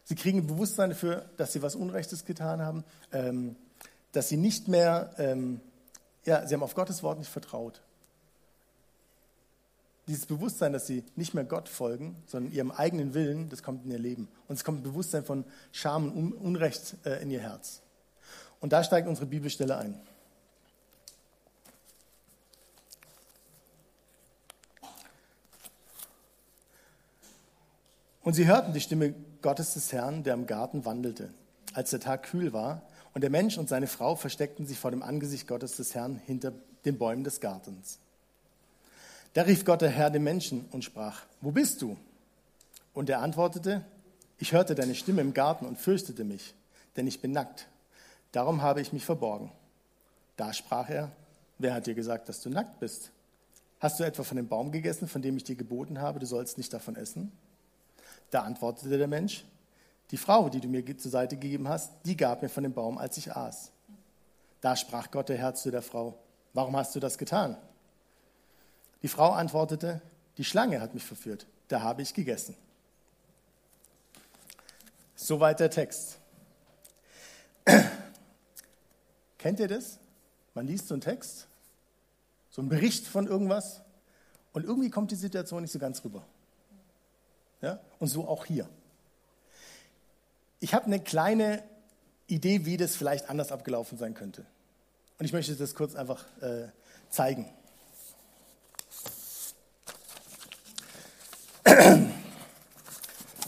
Sie 0.05 0.15
kriegen 0.15 0.39
ein 0.39 0.47
Bewusstsein 0.47 0.89
dafür, 0.91 1.25
dass 1.37 1.53
sie 1.53 1.61
was 1.61 1.75
Unrechtes 1.75 2.25
getan 2.25 2.61
haben, 2.61 2.83
ähm, 3.11 3.55
dass 4.11 4.29
sie 4.29 4.37
nicht 4.37 4.67
mehr, 4.67 5.11
ähm, 5.17 5.59
ja, 6.25 6.47
sie 6.47 6.53
haben 6.53 6.63
auf 6.63 6.75
Gottes 6.75 7.03
Wort 7.03 7.19
nicht 7.19 7.31
vertraut. 7.31 7.81
Dieses 10.07 10.27
Bewusstsein, 10.27 10.71
dass 10.71 10.85
sie 10.85 11.03
nicht 11.15 11.33
mehr 11.33 11.43
Gott 11.43 11.67
folgen, 11.67 12.15
sondern 12.27 12.53
ihrem 12.53 12.71
eigenen 12.71 13.15
Willen, 13.15 13.49
das 13.49 13.63
kommt 13.63 13.85
in 13.85 13.91
ihr 13.91 13.99
Leben. 13.99 14.27
Und 14.47 14.55
es 14.55 14.63
kommt 14.63 14.81
ein 14.81 14.83
Bewusstsein 14.83 15.25
von 15.25 15.43
Scham 15.71 16.11
und 16.11 16.33
Unrecht 16.33 16.95
äh, 17.05 17.21
in 17.21 17.31
ihr 17.31 17.41
Herz. 17.41 17.81
Und 18.59 18.71
da 18.71 18.83
steigt 18.83 19.07
unsere 19.07 19.25
Bibelstelle 19.25 19.75
ein. 19.75 19.99
Und 28.25 28.33
sie 28.33 28.47
hörten 28.47 28.73
die 28.73 28.81
Stimme 28.81 29.13
Gottes 29.43 29.75
des 29.75 29.93
Herrn, 29.93 30.23
der 30.23 30.33
im 30.33 30.47
Garten 30.47 30.83
wandelte, 30.83 31.29
als 31.73 31.91
der 31.91 31.99
Tag 31.99 32.23
kühl 32.23 32.53
war. 32.53 32.81
Und 33.13 33.21
der 33.21 33.29
Mensch 33.29 33.59
und 33.59 33.69
seine 33.69 33.85
Frau 33.85 34.15
versteckten 34.15 34.65
sich 34.65 34.79
vor 34.79 34.89
dem 34.89 35.03
Angesicht 35.03 35.47
Gottes 35.47 35.75
des 35.77 35.93
Herrn 35.93 36.19
hinter 36.25 36.51
den 36.85 36.97
Bäumen 36.97 37.23
des 37.23 37.39
Gartens. 37.39 37.99
Da 39.33 39.43
rief 39.43 39.63
Gott 39.63 39.83
der 39.83 39.91
Herr 39.91 40.09
dem 40.09 40.23
Menschen 40.23 40.65
und 40.71 40.83
sprach, 40.83 41.21
wo 41.39 41.51
bist 41.51 41.83
du? 41.83 41.97
Und 42.95 43.11
er 43.11 43.21
antwortete, 43.21 43.85
ich 44.39 44.53
hörte 44.53 44.73
deine 44.73 44.95
Stimme 44.95 45.21
im 45.21 45.35
Garten 45.35 45.67
und 45.67 45.77
fürchtete 45.77 46.23
mich, 46.23 46.55
denn 46.97 47.05
ich 47.05 47.21
bin 47.21 47.31
nackt. 47.31 47.67
Darum 48.31 48.63
habe 48.63 48.81
ich 48.81 48.91
mich 48.91 49.05
verborgen. 49.05 49.51
Da 50.35 50.51
sprach 50.51 50.89
er, 50.89 51.11
wer 51.59 51.75
hat 51.75 51.85
dir 51.85 51.93
gesagt, 51.93 52.27
dass 52.27 52.41
du 52.41 52.49
nackt 52.49 52.79
bist? 52.79 53.11
Hast 53.79 53.99
du 53.99 54.03
etwa 54.03 54.23
von 54.23 54.37
dem 54.37 54.47
Baum 54.47 54.71
gegessen, 54.71 55.07
von 55.07 55.21
dem 55.21 55.37
ich 55.37 55.43
dir 55.43 55.55
geboten 55.55 56.01
habe, 56.01 56.17
du 56.17 56.25
sollst 56.25 56.57
nicht 56.57 56.73
davon 56.73 56.95
essen? 56.95 57.31
Da 58.31 58.41
antwortete 58.41 58.97
der 58.97 59.07
Mensch, 59.07 59.45
die 60.11 60.17
Frau, 60.17 60.49
die 60.49 60.59
du 60.59 60.67
mir 60.67 60.97
zur 60.97 61.11
Seite 61.11 61.35
gegeben 61.37 61.67
hast, 61.67 61.91
die 62.05 62.15
gab 62.15 62.41
mir 62.41 62.49
von 62.49 62.63
dem 62.63 62.73
Baum, 62.73 62.97
als 62.97 63.17
ich 63.17 63.35
aß. 63.35 63.71
Da 64.61 64.75
sprach 64.75 65.11
Gott 65.11 65.29
der 65.29 65.37
Herr 65.37 65.55
zu 65.55 65.71
der 65.71 65.81
Frau, 65.81 66.17
warum 66.53 66.75
hast 66.75 66.95
du 66.95 66.99
das 66.99 67.17
getan? 67.17 67.57
Die 69.01 69.07
Frau 69.07 69.31
antwortete, 69.31 70.01
die 70.37 70.43
Schlange 70.43 70.81
hat 70.81 70.93
mich 70.93 71.03
verführt, 71.03 71.47
da 71.67 71.81
habe 71.81 72.01
ich 72.01 72.13
gegessen. 72.13 72.55
Soweit 75.15 75.59
der 75.59 75.69
Text. 75.69 76.17
Kennt 79.37 79.59
ihr 79.59 79.67
das? 79.67 79.99
Man 80.53 80.67
liest 80.67 80.87
so 80.87 80.95
einen 80.95 81.01
Text, 81.01 81.47
so 82.49 82.61
einen 82.61 82.69
Bericht 82.69 83.05
von 83.05 83.27
irgendwas 83.27 83.81
und 84.53 84.63
irgendwie 84.65 84.89
kommt 84.89 85.11
die 85.11 85.15
Situation 85.15 85.61
nicht 85.61 85.71
so 85.71 85.79
ganz 85.79 86.03
rüber. 86.03 86.25
Ja? 87.61 87.79
Und 87.99 88.07
so 88.07 88.27
auch 88.27 88.45
hier. 88.45 88.67
Ich 90.59 90.73
habe 90.73 90.85
eine 90.85 90.99
kleine 90.99 91.63
Idee, 92.27 92.65
wie 92.65 92.77
das 92.77 92.95
vielleicht 92.95 93.29
anders 93.29 93.51
abgelaufen 93.51 93.97
sein 93.97 94.13
könnte. 94.13 94.45
Und 95.19 95.25
ich 95.25 95.33
möchte 95.33 95.55
das 95.55 95.75
kurz 95.75 95.95
einfach 95.95 96.25
äh, 96.41 96.67
zeigen. 97.09 97.49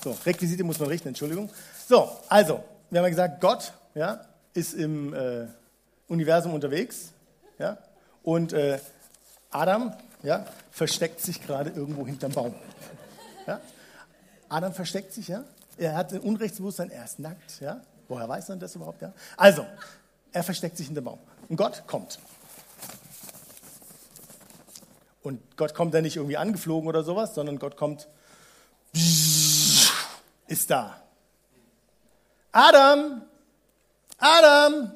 So, 0.04 0.18
Requisite 0.26 0.64
muss 0.64 0.80
man 0.80 0.90
richten, 0.90 1.10
Entschuldigung. 1.10 1.50
So, 1.88 2.10
also, 2.30 2.64
wir 2.90 3.00
haben 3.00 3.06
ja 3.06 3.10
gesagt, 3.10 3.42
Gott 3.42 3.74
ja, 3.94 4.26
ist 4.54 4.74
im 4.74 5.14
äh, 5.14 5.48
Universum 6.08 6.54
unterwegs. 6.54 7.12
Ja, 7.60 7.78
und 8.24 8.54
äh, 8.54 8.80
Adam 9.52 9.94
ja, 10.24 10.46
versteckt 10.72 11.22
sich 11.22 11.42
gerade 11.42 11.72
irgendwo 11.72 12.06
hinterm 12.06 12.32
Baum. 12.32 12.56
Ja? 13.46 13.60
Adam 14.50 14.74
versteckt 14.74 15.14
sich, 15.14 15.28
ja? 15.28 15.44
Er 15.78 15.96
hat 15.96 16.14
ein 16.14 16.22
Unrechtsbewusstsein, 16.22 16.90
er 16.90 17.06
ist 17.06 17.20
nackt, 17.20 17.60
ja? 17.60 17.82
Woher 18.08 18.28
weiß 18.28 18.50
man 18.50 18.60
das 18.60 18.76
überhaupt, 18.76 19.02
ja? 19.02 19.14
Also, 19.36 19.66
er 20.32 20.44
versteckt 20.44 20.78
sich 20.78 20.88
hinterm 20.88 21.06
Baum. 21.06 21.20
Und 21.50 21.58
Gott 21.58 21.84
kommt. 21.88 22.20
Und 25.24 25.58
Gott 25.58 25.74
kommt 25.74 25.94
da 25.94 26.02
nicht 26.02 26.16
irgendwie 26.16 26.38
angeflogen 26.38 26.88
oder 26.88 27.04
sowas, 27.04 27.36
sondern 27.36 27.60
Gott 27.60 27.76
kommt, 27.76 28.08
ist 30.48 30.70
da. 30.70 31.02
Adam, 32.54 33.22
Adam, 34.18 34.92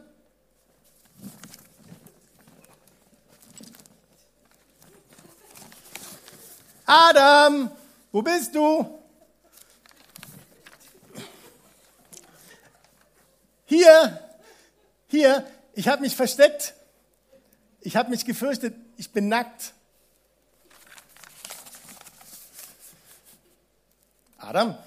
Adam, 6.86 7.72
wo 8.12 8.22
bist 8.22 8.56
du? 8.56 9.01
Hier, 13.72 14.20
hier, 15.08 15.48
ich 15.76 15.88
habe 15.88 16.02
mich 16.02 16.14
versteckt. 16.14 16.74
Ich 17.80 17.96
habe 17.96 18.10
mich 18.10 18.26
gefürchtet, 18.26 18.76
ich 18.98 19.12
bin 19.12 19.30
nackt. 19.30 19.72
Adam, 24.40 24.78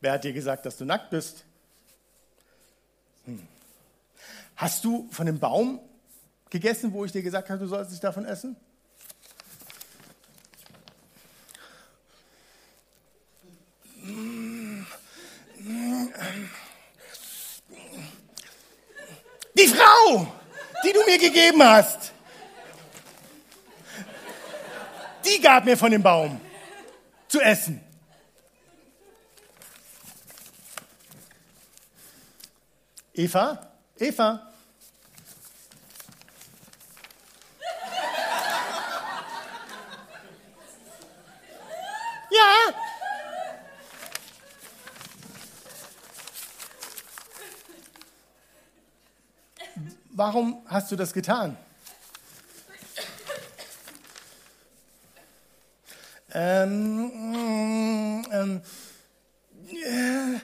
wer 0.00 0.12
hat 0.12 0.24
dir 0.24 0.32
gesagt, 0.32 0.64
dass 0.64 0.78
du 0.78 0.86
nackt 0.86 1.10
bist? 1.10 1.44
Hm. 3.26 3.46
Hast 4.56 4.82
du 4.82 5.06
von 5.10 5.26
dem 5.26 5.38
Baum 5.38 5.78
gegessen, 6.48 6.94
wo 6.94 7.04
ich 7.04 7.12
dir 7.12 7.22
gesagt 7.22 7.50
habe, 7.50 7.60
du 7.60 7.66
sollst 7.66 7.90
nicht 7.90 8.02
davon 8.02 8.24
essen? 8.24 8.56
Die 19.58 19.66
Frau, 19.66 20.32
die 20.88 20.94
du 20.94 21.04
mir 21.04 21.18
gegeben 21.18 21.62
hast, 21.62 22.12
die 25.24 25.40
gab 25.40 25.64
mir 25.64 25.76
von 25.76 25.90
dem 25.90 26.02
Baum 26.02 26.40
zu 27.28 27.40
essen. 27.40 27.80
Eva, 33.12 33.70
Eva. 33.98 34.52
Ja. 42.30 42.74
Warum 50.18 50.66
hast 50.66 50.90
du 50.90 50.96
das 50.96 51.12
getan? 51.12 51.56
Ähm, 56.34 58.26
ähm, 58.32 58.60
äh, 59.70 60.40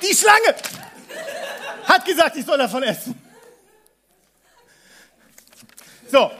die 0.00 0.16
Schlange 0.16 0.56
hat 1.84 2.06
gesagt, 2.06 2.36
ich 2.36 2.46
soll 2.46 2.56
davon 2.56 2.82
essen. 2.84 3.20
So. 6.10 6.30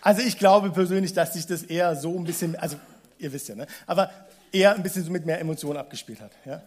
Also 0.00 0.22
ich 0.22 0.36
glaube 0.36 0.70
persönlich, 0.72 1.12
dass 1.12 1.34
sich 1.34 1.46
das 1.46 1.62
eher 1.62 1.94
so 1.94 2.18
ein 2.18 2.24
bisschen, 2.24 2.56
also 2.56 2.76
ihr 3.18 3.32
wisst 3.32 3.46
ja, 3.46 3.54
ne? 3.54 3.68
aber 3.86 4.10
eher 4.52 4.74
ein 4.74 4.82
bisschen 4.82 5.04
so 5.04 5.10
mit 5.10 5.26
mehr 5.26 5.40
Emotionen 5.40 5.78
abgespielt 5.78 6.20
hat. 6.20 6.32
Ja? 6.44 6.62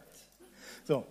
So. 0.85 1.05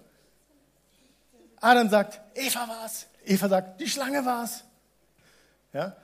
Adam 1.61 1.89
sagt, 1.89 2.21
Eva 2.35 2.69
war's. 2.69 3.07
Eva 3.25 3.49
sagt, 3.49 3.81
die 3.81 3.89
Schlange 3.89 4.25
war's. 4.25 4.65
Ja? 5.73 5.97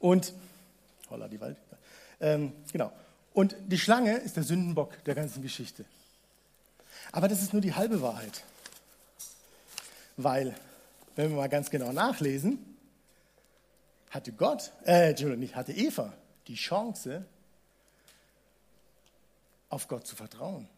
Und, 0.00 0.32
holla 1.10 1.28
die 1.28 1.40
Wald. 1.40 1.56
Ähm, 2.20 2.52
genau. 2.72 2.92
Und 3.34 3.56
die 3.66 3.78
Schlange 3.78 4.16
ist 4.16 4.36
der 4.36 4.42
Sündenbock 4.42 5.04
der 5.04 5.14
ganzen 5.14 5.42
Geschichte. 5.42 5.84
Aber 7.12 7.28
das 7.28 7.42
ist 7.42 7.52
nur 7.52 7.62
die 7.62 7.74
halbe 7.74 8.02
Wahrheit. 8.02 8.42
Weil, 10.16 10.54
wenn 11.16 11.30
wir 11.30 11.36
mal 11.36 11.48
ganz 11.48 11.70
genau 11.70 11.92
nachlesen, 11.92 12.58
hatte 14.10 14.32
Gott, 14.32 14.72
äh, 14.84 15.10
Entschuldigung, 15.10 15.40
nicht, 15.40 15.56
hatte 15.56 15.72
Eva 15.72 16.12
die 16.46 16.54
Chance, 16.56 17.24
auf 19.72 19.88
Gott 19.88 20.06
zu 20.06 20.14
vertrauen. 20.14 20.68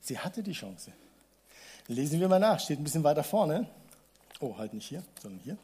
Sie 0.00 0.18
hatte 0.18 0.42
die 0.42 0.52
Chance. 0.52 0.92
Lesen 1.88 2.20
wir 2.20 2.28
mal 2.28 2.38
nach, 2.38 2.60
steht 2.60 2.78
ein 2.78 2.84
bisschen 2.84 3.02
weiter 3.02 3.24
vorne. 3.24 3.66
Oh, 4.40 4.56
halt 4.58 4.74
nicht 4.74 4.86
hier, 4.86 5.02
sondern 5.20 5.40
hier. 5.40 5.56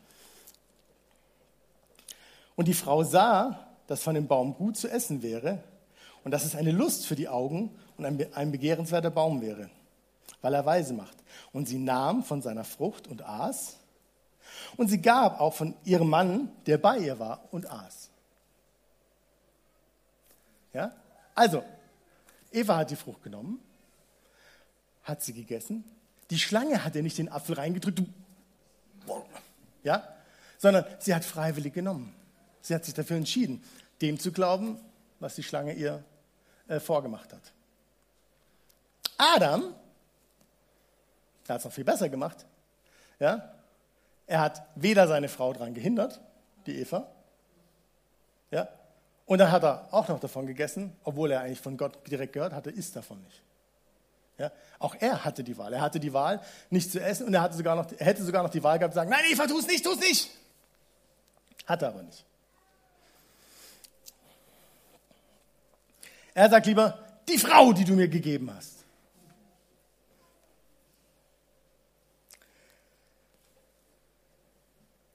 Und 2.57 2.67
die 2.67 2.75
Frau 2.75 3.05
sah, 3.05 3.69
dass 3.87 4.03
von 4.03 4.15
dem 4.15 4.27
Baum 4.27 4.55
gut 4.55 4.77
zu 4.77 4.89
essen 4.89 5.23
wäre 5.23 5.63
und 6.25 6.31
dass 6.31 6.45
es 6.45 6.57
eine 6.57 6.73
Lust 6.73 7.07
für 7.07 7.15
die 7.15 7.29
Augen 7.29 7.71
und 7.99 8.05
ein 8.05 8.53
begehrenswerter 8.53 9.11
Baum 9.11 9.43
wäre, 9.43 9.69
weil 10.41 10.55
er 10.55 10.65
weise 10.65 10.95
macht. 10.95 11.17
Und 11.53 11.69
sie 11.69 11.79
nahm 11.79 12.25
von 12.25 12.41
seiner 12.41 12.65
Frucht 12.65 13.07
und 13.07 13.23
aß. 13.23 13.77
Und 14.77 14.89
sie 14.89 15.03
gab 15.03 15.41
auch 15.41 15.55
von 15.55 15.75
ihrem 15.85 16.09
Mann, 16.09 16.51
der 16.67 16.79
bei 16.79 16.99
ihr 16.99 17.19
war, 17.19 17.45
und 17.51 17.71
aß. 17.71 18.09
Ja? 20.73 20.93
Also, 21.35 21.63
Eva 22.53 22.79
hat 22.79 22.91
die 22.91 22.97
Frucht 22.97 23.23
genommen, 23.23 23.61
hat 25.03 25.23
sie 25.23 25.33
gegessen. 25.33 25.85
Die 26.31 26.39
Schlange 26.39 26.85
hat 26.85 26.95
ihr 26.95 27.03
nicht 27.03 27.19
den 27.19 27.31
Apfel 27.31 27.55
reingedrückt, 27.55 28.03
ja? 29.83 30.07
sondern 30.59 30.85
sie 30.99 31.15
hat 31.15 31.25
freiwillig 31.25 31.73
genommen. 31.73 32.15
Sie 32.61 32.75
hat 32.75 32.85
sich 32.85 32.95
dafür 32.95 33.17
entschieden, 33.17 33.63
dem 34.03 34.19
zu 34.19 34.33
glauben, 34.33 34.79
was 35.21 35.35
die 35.35 35.43
Schlange 35.43 35.73
ihr 35.73 36.05
äh, 36.69 36.81
vorgemacht 36.81 37.33
hat. 37.33 37.53
Adam, 39.17 39.75
hat 41.49 41.59
es 41.59 41.65
noch 41.65 41.73
viel 41.73 41.85
besser 41.85 42.09
gemacht. 42.09 42.47
Ja? 43.19 43.55
Er 44.27 44.41
hat 44.41 44.63
weder 44.75 45.09
seine 45.09 45.29
Frau 45.29 45.53
daran 45.53 45.75
gehindert, 45.75 46.21
die 46.67 46.79
Eva, 46.79 47.11
ja? 48.51 48.69
Und 49.29 49.37
dann 49.37 49.53
hat 49.53 49.63
er 49.63 49.87
auch 49.91 50.09
noch 50.09 50.19
davon 50.19 50.47
gegessen, 50.47 50.97
obwohl 51.05 51.31
er 51.31 51.43
eigentlich 51.43 51.61
von 51.61 51.77
Gott 51.77 51.99
direkt 52.11 52.33
gehört 52.33 52.55
hatte, 52.55 52.71
isst 52.71 52.97
davon 52.97 53.23
nicht. 53.25 53.43
Ja? 54.39 54.51
Auch 54.79 54.95
er 54.99 55.23
hatte 55.23 55.45
die 55.45 55.59
Wahl. 55.59 55.75
Er 55.75 55.83
hatte 55.83 56.01
die 56.01 56.15
Wahl, 56.15 56.41
nicht 56.71 56.91
zu 56.91 56.99
essen 56.99 57.27
und 57.27 57.35
er, 57.35 57.43
hatte 57.43 57.55
sogar 57.55 57.77
noch, 57.77 57.93
er 57.93 58.07
hätte 58.07 58.25
sogar 58.25 58.43
noch 58.43 58.49
die 58.49 58.63
Wahl 58.63 58.79
gehabt, 58.79 58.95
zu 58.95 58.97
sagen, 58.97 59.11
nein, 59.11 59.25
Eva, 59.31 59.47
tu 59.47 59.59
es 59.59 59.67
nicht, 59.67 59.85
tu 59.85 59.93
es 59.93 60.01
nicht. 60.01 60.31
Hat 61.67 61.83
er 61.83 61.89
aber 61.89 62.03
nicht. 62.05 62.25
Er 66.33 66.49
sagt 66.49 66.65
lieber, 66.65 66.99
die 67.29 67.37
Frau, 67.37 67.75
die 67.75 67.85
du 67.85 67.93
mir 67.93 68.09
gegeben 68.09 68.51
hast. 68.55 68.77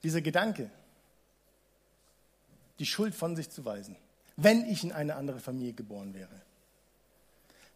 Dieser 0.04 0.22
Gedanke, 0.22 0.70
die 2.78 2.86
Schuld 2.86 3.16
von 3.16 3.36
sich 3.36 3.50
zu 3.50 3.66
weisen, 3.66 3.96
wenn 4.36 4.66
ich 4.70 4.84
in 4.84 4.92
eine 4.92 5.16
andere 5.16 5.40
Familie 5.40 5.74
geboren 5.74 6.14
wäre, 6.14 6.42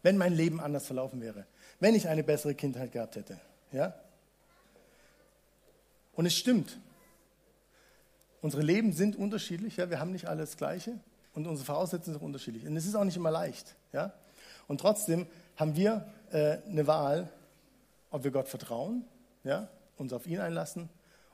wenn 0.03 0.17
mein 0.17 0.33
Leben 0.33 0.59
anders 0.59 0.85
verlaufen 0.85 1.21
wäre, 1.21 1.45
wenn 1.79 1.95
ich 1.95 2.07
eine 2.07 2.23
bessere 2.23 2.55
Kindheit 2.55 2.91
gehabt 2.91 3.15
hätte. 3.15 3.39
Ja? 3.71 3.93
Und 6.13 6.25
es 6.25 6.35
stimmt. 6.35 6.79
Unsere 8.41 8.63
Leben 8.63 8.93
sind 8.93 9.15
unterschiedlich, 9.15 9.77
ja? 9.77 9.89
wir 9.89 9.99
haben 9.99 10.11
nicht 10.11 10.27
alles 10.27 10.57
Gleiche 10.57 10.99
und 11.33 11.47
unsere 11.47 11.65
Voraussetzungen 11.65 12.13
sind 12.13 12.21
auch 12.21 12.25
unterschiedlich. 12.25 12.65
Und 12.65 12.75
es 12.77 12.85
ist 12.85 12.95
auch 12.95 13.03
nicht 13.03 13.17
immer 13.17 13.31
leicht. 13.31 13.75
Ja? 13.93 14.13
Und 14.67 14.81
trotzdem 14.81 15.27
haben 15.55 15.75
wir 15.75 16.07
äh, 16.31 16.57
eine 16.67 16.87
Wahl, 16.87 17.29
ob 18.09 18.23
wir 18.23 18.31
Gott 18.31 18.47
vertrauen, 18.47 19.05
ja? 19.43 19.67
uns 19.97 20.13
auf 20.13 20.25
ihn 20.27 20.39
einlassen 20.39 20.89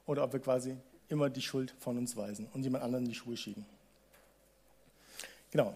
oder 0.06 0.24
ob 0.24 0.34
wir 0.34 0.40
quasi 0.40 0.76
immer 1.10 1.30
die 1.30 1.42
Schuld 1.42 1.74
von 1.80 1.98
uns 1.98 2.16
weisen 2.18 2.48
und 2.54 2.64
jemand 2.64 2.84
anderen 2.84 3.06
in 3.06 3.10
die 3.10 3.16
Schuhe 3.16 3.38
schieben. 3.38 3.66
Genau. 5.54 5.74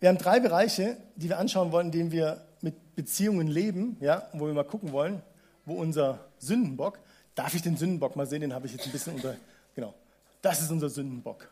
Wir 0.00 0.10
haben 0.10 0.18
drei 0.18 0.40
Bereiche, 0.40 0.96
die 1.16 1.28
wir 1.28 1.38
anschauen 1.38 1.72
wollen, 1.72 1.86
in 1.86 1.92
denen 1.92 2.12
wir 2.12 2.42
mit 2.60 2.96
Beziehungen 2.96 3.46
leben, 3.46 3.96
ja, 4.00 4.28
wo 4.32 4.46
wir 4.46 4.52
mal 4.52 4.64
gucken 4.64 4.92
wollen, 4.92 5.22
wo 5.64 5.74
unser 5.74 6.18
Sündenbock 6.38 6.98
darf 7.38 7.54
ich 7.54 7.62
den 7.62 7.76
Sündenbock 7.76 8.16
mal 8.16 8.26
sehen? 8.26 8.40
Den 8.40 8.52
habe 8.52 8.66
ich 8.66 8.72
jetzt 8.72 8.86
ein 8.86 8.92
bisschen 8.92 9.14
unter. 9.14 9.36
Genau. 9.76 9.94
Das 10.42 10.60
ist 10.60 10.70
unser 10.72 10.88
Sündenbock. 10.88 11.48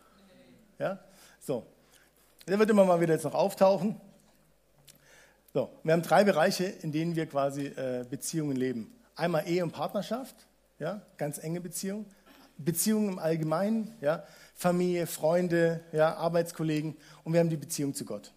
Ja? 0.80 0.98
So. 1.40 1.64
Der 2.48 2.58
wird 2.58 2.70
immer 2.70 2.84
mal 2.84 3.00
wieder 3.00 3.14
jetzt 3.14 3.24
noch 3.24 3.34
auftauchen. 3.34 4.00
So. 5.54 5.70
Wir 5.84 5.92
haben 5.92 6.02
drei 6.02 6.24
Bereiche, 6.24 6.64
in 6.64 6.90
denen 6.90 7.14
wir 7.14 7.26
quasi 7.26 7.66
äh, 7.66 8.04
Beziehungen 8.08 8.56
leben. 8.56 8.92
Einmal 9.14 9.48
Ehe 9.48 9.62
und 9.62 9.70
Partnerschaft, 9.70 10.34
ja, 10.80 11.00
ganz 11.16 11.38
enge 11.38 11.60
Beziehungen. 11.60 12.04
Beziehungen 12.58 13.10
im 13.10 13.18
Allgemeinen, 13.18 13.94
ja, 14.00 14.24
Familie, 14.54 15.06
Freunde, 15.06 15.82
ja, 15.92 16.14
Arbeitskollegen 16.16 16.96
und 17.24 17.32
wir 17.32 17.40
haben 17.40 17.50
die 17.50 17.56
Beziehung 17.56 17.94
zu 17.94 18.04
Gott. 18.04 18.32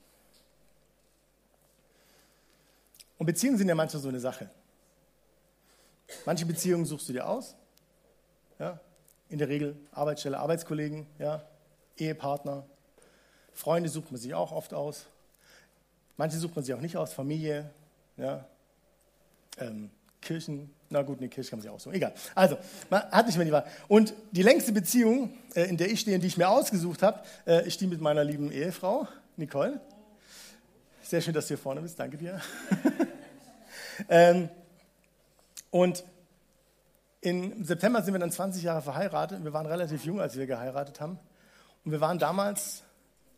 Und 3.17 3.25
Beziehungen 3.25 3.57
sind 3.57 3.67
ja 3.67 3.75
manchmal 3.75 4.01
so 4.01 4.09
eine 4.09 4.19
Sache. 4.19 4.49
Manche 6.25 6.45
Beziehungen 6.45 6.85
suchst 6.85 7.09
du 7.09 7.13
dir 7.13 7.27
aus, 7.27 7.55
ja, 8.57 8.79
in 9.29 9.37
der 9.37 9.47
Regel 9.47 9.77
Arbeitsstelle, 9.91 10.39
Arbeitskollegen, 10.39 11.05
ja, 11.19 11.43
Ehepartner, 11.97 12.65
Freunde 13.53 13.89
sucht 13.89 14.11
man 14.11 14.19
sich 14.19 14.33
auch 14.33 14.51
oft 14.51 14.73
aus. 14.73 15.05
Manche 16.17 16.37
sucht 16.37 16.55
man 16.55 16.65
sich 16.65 16.73
auch 16.73 16.81
nicht 16.81 16.97
aus, 16.97 17.13
Familie, 17.13 17.69
ja, 18.17 18.45
ähm, 19.57 19.91
Kirchen, 20.21 20.73
na 20.89 21.01
gut, 21.01 21.19
eine 21.19 21.29
Kirche 21.29 21.49
kann 21.49 21.59
man 21.59 21.63
sich 21.63 21.71
auch 21.71 21.79
so. 21.79 21.91
Egal. 21.91 22.13
Also, 22.35 22.57
man 22.89 23.03
hat 23.03 23.25
nicht 23.25 23.37
mehr 23.37 23.45
die 23.45 23.51
Wahl. 23.51 23.65
Und 23.87 24.13
die 24.31 24.43
längste 24.43 24.71
Beziehung, 24.71 25.33
äh, 25.55 25.63
in 25.63 25.77
der 25.77 25.89
ich 25.89 26.01
stehe, 26.01 26.19
die 26.19 26.27
ich 26.27 26.37
mir 26.37 26.49
ausgesucht 26.49 27.03
habe, 27.03 27.21
äh, 27.45 27.65
ist 27.67 27.79
die 27.81 27.87
mit 27.87 28.01
meiner 28.01 28.23
lieben 28.23 28.51
Ehefrau, 28.51 29.07
Nicole. 29.37 29.79
Sehr 31.01 31.21
schön, 31.21 31.33
dass 31.33 31.45
du 31.45 31.49
hier 31.49 31.57
vorne 31.57 31.81
bist. 31.81 31.99
Danke 31.99 32.17
dir. 32.17 32.41
ähm, 34.09 34.49
und 35.71 36.03
im 37.21 37.63
September 37.63 38.01
sind 38.01 38.13
wir 38.13 38.19
dann 38.19 38.31
20 38.31 38.63
Jahre 38.63 38.81
verheiratet. 38.81 39.43
Wir 39.43 39.53
waren 39.53 39.65
relativ 39.65 40.05
jung, 40.05 40.21
als 40.21 40.37
wir 40.37 40.45
geheiratet 40.45 41.01
haben. 41.01 41.19
Und 41.83 41.91
wir 41.91 42.01
waren 42.01 42.19
damals, 42.19 42.83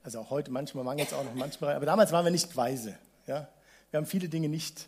also 0.04 0.20
auch 0.20 0.30
heute 0.30 0.52
manchmal, 0.52 0.84
mangelt 0.84 1.08
es 1.08 1.14
auch 1.14 1.24
noch 1.24 1.34
manchmal, 1.34 1.76
aber 1.76 1.86
damals 1.86 2.12
waren 2.12 2.26
wir 2.26 2.32
nicht 2.32 2.56
weise. 2.56 2.96
Ja? 3.28 3.48
Wir 3.90 3.98
haben 3.98 4.06
viele 4.06 4.30
Dinge 4.30 4.50
nicht 4.50 4.88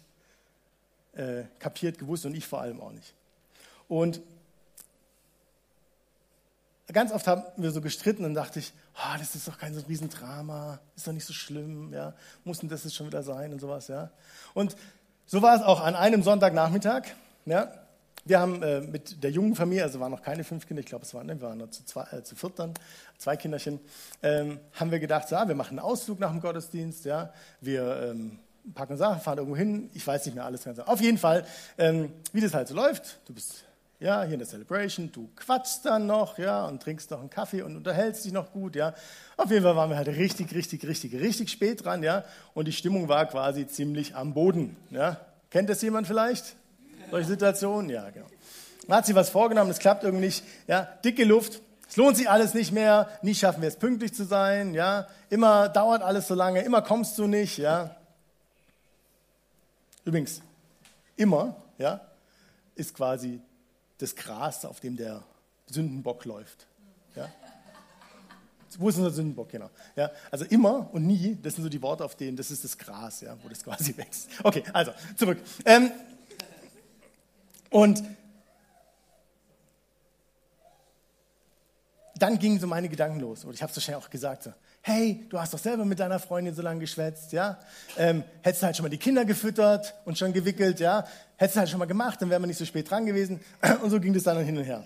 äh, 1.14 1.44
kapiert, 1.60 1.98
gewusst 1.98 2.26
und 2.26 2.36
ich 2.36 2.48
vor 2.48 2.62
allem 2.62 2.82
auch 2.82 2.92
nicht. 2.92 3.14
Und 3.88 4.22
ganz 6.92 7.12
oft 7.12 7.28
haben 7.28 7.44
wir 7.58 7.72
so 7.72 7.82
gestritten 7.82 8.26
und 8.26 8.34
dachte 8.34 8.60
ich, 8.60 8.74
oh, 8.96 9.18
das 9.18 9.36
ist 9.36 9.48
doch 9.48 9.58
kein 9.58 9.74
so 9.74 9.82
Riesendrama, 9.82 10.80
ist 10.96 11.08
doch 11.08 11.14
nicht 11.14 11.26
so 11.26 11.34
schlimm, 11.34 11.94
ja, 11.94 12.14
muss 12.44 12.60
denn 12.60 12.70
das 12.70 12.84
jetzt 12.84 12.96
schon 12.96 13.08
wieder 13.08 13.24
sein 13.24 13.54
und 13.54 13.60
sowas, 13.60 13.88
ja. 13.88 14.10
Und 14.54 14.76
so 15.26 15.42
war 15.42 15.56
es 15.56 15.62
auch 15.62 15.82
an 15.82 15.96
einem 15.96 16.24
Sonntagnachmittag, 16.24 17.04
ja. 17.46 17.72
Wir 18.26 18.40
haben 18.40 18.64
äh, 18.64 18.80
mit 18.80 19.22
der 19.22 19.32
jungen 19.32 19.54
Familie, 19.54 19.84
also 19.84 20.00
waren 20.00 20.12
noch 20.12 20.22
keine 20.22 20.46
fünf 20.46 20.66
Kinder, 20.66 20.80
ich 20.80 20.86
glaube, 20.86 21.04
es 21.04 21.14
waren, 21.14 21.28
ne, 21.28 21.42
wir 21.42 21.50
waren 21.50 21.58
noch 21.58 21.72
zu, 21.72 21.84
zwei, 21.84 22.04
äh, 22.12 22.24
zu 22.24 22.38
viert 22.38 22.58
dann, 22.58 22.74
zwei 23.18 23.36
Kinderchen, 23.36 23.82
ähm, 24.22 24.62
haben 24.74 24.92
wir 24.92 25.00
gedacht, 25.00 25.30
ja, 25.30 25.46
wir 25.46 25.56
machen 25.56 25.78
einen 25.78 25.86
Ausflug 25.86 26.20
nach 26.20 26.32
dem 26.32 26.40
Gottesdienst, 26.40 27.04
ja, 27.04 27.34
wir 27.60 28.02
ähm, 28.02 28.40
packen 28.74 28.98
Sachen, 28.98 29.22
fahren 29.22 29.38
irgendwo 29.38 29.58
hin, 29.58 29.90
ich 29.94 30.06
weiß 30.06 30.26
nicht 30.26 30.36
mehr 30.36 30.46
alles 30.46 30.64
ganz. 30.64 30.80
Auf 30.80 31.02
jeden 31.02 31.18
Fall, 31.18 31.46
ähm, 31.78 32.12
wie 32.32 32.42
das 32.42 32.54
halt 32.54 32.68
so 32.68 32.76
läuft, 32.76 33.20
du 33.26 33.34
bist 33.34 33.66
ja 34.00 34.24
hier 34.24 34.34
in 34.34 34.40
der 34.40 34.48
Celebration, 34.48 35.12
du 35.12 35.30
quatschst 35.36 35.86
dann 35.86 36.08
noch, 36.08 36.38
ja, 36.38 36.66
und 36.66 36.82
trinkst 36.82 37.12
noch 37.12 37.20
einen 37.20 37.30
Kaffee 37.30 37.62
und 37.62 37.76
unterhältst 37.76 38.26
dich 38.26 38.34
noch 38.34 38.52
gut, 38.52 38.76
ja. 38.76 38.94
Auf 39.38 39.50
jeden 39.50 39.64
Fall 39.64 39.76
waren 39.76 39.90
wir 39.90 39.98
halt 39.98 40.10
richtig, 40.10 40.54
richtig, 40.54 40.86
richtig, 40.86 41.14
richtig 41.16 41.50
spät 41.50 41.84
dran, 41.86 42.04
ja, 42.04 42.24
und 42.54 42.68
die 42.68 42.74
Stimmung 42.74 43.08
war 43.08 43.26
quasi 43.26 43.68
ziemlich 43.68 44.16
am 44.16 44.34
Boden, 44.34 44.76
ja. 44.92 45.18
Kennt 45.50 45.70
das 45.70 45.82
jemand 45.82 46.08
vielleicht? 46.08 46.56
Solche 47.12 47.28
Situationen? 47.28 47.90
Ja, 47.90 48.10
genau. 48.10 48.26
Man 48.88 48.98
hat 48.98 49.06
sich 49.06 49.16
was 49.16 49.30
vorgenommen, 49.30 49.70
es 49.70 49.80
klappt 49.80 50.04
irgendwie 50.04 50.26
nicht, 50.26 50.44
ja, 50.68 50.88
dicke 51.06 51.24
Luft, 51.24 51.62
es 51.88 51.96
lohnt 51.96 52.18
sich 52.18 52.30
alles 52.30 52.54
nicht 52.54 52.72
mehr, 52.72 53.08
nie 53.22 53.36
schaffen 53.36 53.62
wir 53.62 53.70
es 53.70 53.76
pünktlich 53.78 54.14
zu 54.14 54.26
sein, 54.26 54.74
ja, 54.74 55.08
immer 55.30 55.70
dauert 55.70 56.02
alles 56.02 56.28
so 56.28 56.34
lange, 56.34 56.62
immer 56.62 56.82
kommst 56.82 57.18
du 57.18 57.28
nicht, 57.28 57.58
ja. 57.58 57.96
Übrigens, 60.06 60.42
immer 61.16 61.56
ja, 61.78 62.02
ist 62.76 62.94
quasi 62.94 63.40
das 63.98 64.16
Gras, 64.16 64.66
auf 64.66 64.80
dem 64.80 64.98
der 64.98 65.24
Sündenbock 65.68 66.26
läuft. 66.26 66.68
Ja? 67.16 67.30
Wo 68.78 68.90
ist 68.90 68.98
unser 68.98 69.12
Sündenbock, 69.12 69.50
genau. 69.50 69.70
Ja, 69.96 70.12
also 70.32 70.46
immer 70.46 70.90
und 70.94 71.06
nie, 71.06 71.38
das 71.42 71.56
sind 71.56 71.64
so 71.64 71.70
die 71.70 71.82
Worte, 71.82 72.04
auf 72.04 72.16
denen, 72.16 72.36
das 72.36 72.50
ist 72.50 72.64
das 72.64 72.78
Gras, 72.78 73.22
ja, 73.22 73.38
wo 73.44 73.50
das 73.50 73.64
quasi 73.64 73.96
wächst. 73.98 74.30
Okay, 74.44 74.64
also 74.74 74.92
zurück. 75.16 75.40
Ähm, 75.66 75.92
und 77.70 78.04
dann 82.16 82.40
gingen 82.40 82.60
so 82.60 82.68
meine 82.68 82.90
Gedanken 82.90 83.20
los. 83.20 83.44
Und 83.44 83.54
ich 83.54 83.62
habe 83.62 83.72
es 83.76 83.84
schnell 83.84 83.98
auch 83.98 84.10
gesagt. 84.10 84.44
So, 84.44 84.54
hey, 84.86 85.26
du 85.30 85.40
hast 85.40 85.54
doch 85.54 85.60
selber 85.60 85.86
mit 85.86 86.00
deiner 86.00 86.20
Freundin 86.20 86.54
so 86.54 86.62
lange 86.62 86.82
geschwätzt, 86.82 87.32
ja? 87.32 87.58
Ähm, 87.98 88.24
hättest 88.42 88.62
du 88.62 88.66
halt 88.66 88.76
schon 88.76 88.84
mal 88.84 88.90
die 88.90 88.98
Kinder 88.98 89.24
gefüttert 89.24 89.96
und 90.04 90.18
schon 90.18 90.34
gewickelt, 90.34 90.82
ja? 90.82 91.08
Hättest 91.38 91.56
du 91.56 91.60
halt 91.62 91.70
schon 91.70 91.80
mal 91.80 91.86
gemacht, 91.86 92.22
dann 92.22 92.30
wären 92.30 92.42
wir 92.42 92.48
nicht 92.48 92.58
so 92.58 92.66
spät 92.66 92.90
dran 92.90 93.06
gewesen. 93.06 93.40
Und 93.82 93.90
so 93.90 94.00
ging 94.00 94.14
das 94.14 94.24
dann 94.24 94.38
hin 94.44 94.58
und 94.58 94.66
her. 94.66 94.84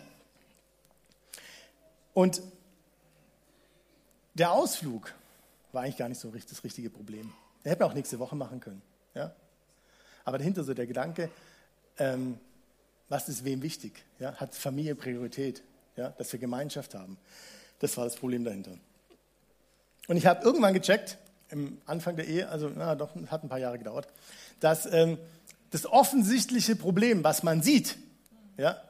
Und 2.13 2.41
der 4.36 4.51
Ausflug 4.51 5.13
war 5.71 5.83
eigentlich 5.83 5.97
gar 5.97 6.10
nicht 6.10 6.21
so 6.21 6.31
das 6.31 6.63
richtige 6.63 6.89
Problem. 6.89 7.33
Der 7.63 7.71
hätte 7.71 7.81
man 7.81 7.91
auch 7.91 7.95
nächste 7.95 8.19
Woche 8.19 8.36
machen 8.36 8.60
können, 8.60 8.81
ja? 9.15 9.33
Aber 10.25 10.38
dahinter 10.38 10.63
so 10.63 10.73
der 10.73 10.86
Gedanke, 10.86 11.31
ähm, 11.97 12.38
was 13.10 13.29
ist 13.29 13.45
wem 13.45 13.62
wichtig? 13.63 14.03
Ja? 14.19 14.36
Hat 14.36 14.53
Familie 14.53 14.93
Priorität? 14.93 15.63
Ja? 15.95 16.10
Dass 16.10 16.31
wir 16.31 16.39
Gemeinschaft 16.39 16.93
haben. 16.93 17.17
Das 17.79 17.97
war 17.97 18.03
das 18.03 18.15
Problem 18.15 18.43
dahinter. 18.43 18.77
Und 20.08 20.17
ich 20.17 20.26
habe 20.26 20.43
irgendwann 20.43 20.74
gecheckt, 20.74 21.17
im 21.50 21.78
Anfang 21.86 22.15
der 22.15 22.28
Ehe, 22.28 22.50
also 22.50 22.72
na, 22.74 22.96
doch, 22.96 23.15
hat 23.28 23.43
ein 23.43 23.50
paar 23.50 23.60
Jahre 23.60 23.78
gedauert, 23.78 24.08
dass 24.60 24.91
ähm, 24.91 25.17
das 25.72 25.86
offensichtliche 25.86 26.76
Problem, 26.76 27.24
was 27.24 27.43
man 27.43 27.62
sieht, 27.62 27.98
ja, 28.58 28.82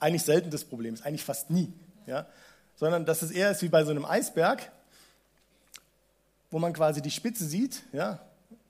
eigentlich 0.00 0.22
selten 0.22 0.50
das 0.50 0.64
Problem 0.64 0.94
ist, 0.94 1.04
eigentlich 1.06 1.24
fast 1.24 1.50
nie, 1.50 1.72
ja, 2.06 2.26
sondern 2.76 3.06
dass 3.06 3.22
es 3.22 3.30
eher 3.30 3.50
ist 3.50 3.62
wie 3.62 3.68
bei 3.68 3.84
so 3.84 3.90
einem 3.90 4.04
Eisberg, 4.04 4.70
wo 6.50 6.58
man 6.58 6.72
quasi 6.72 7.00
die 7.00 7.10
Spitze 7.10 7.44
sieht, 7.44 7.82
ja, 7.92 8.20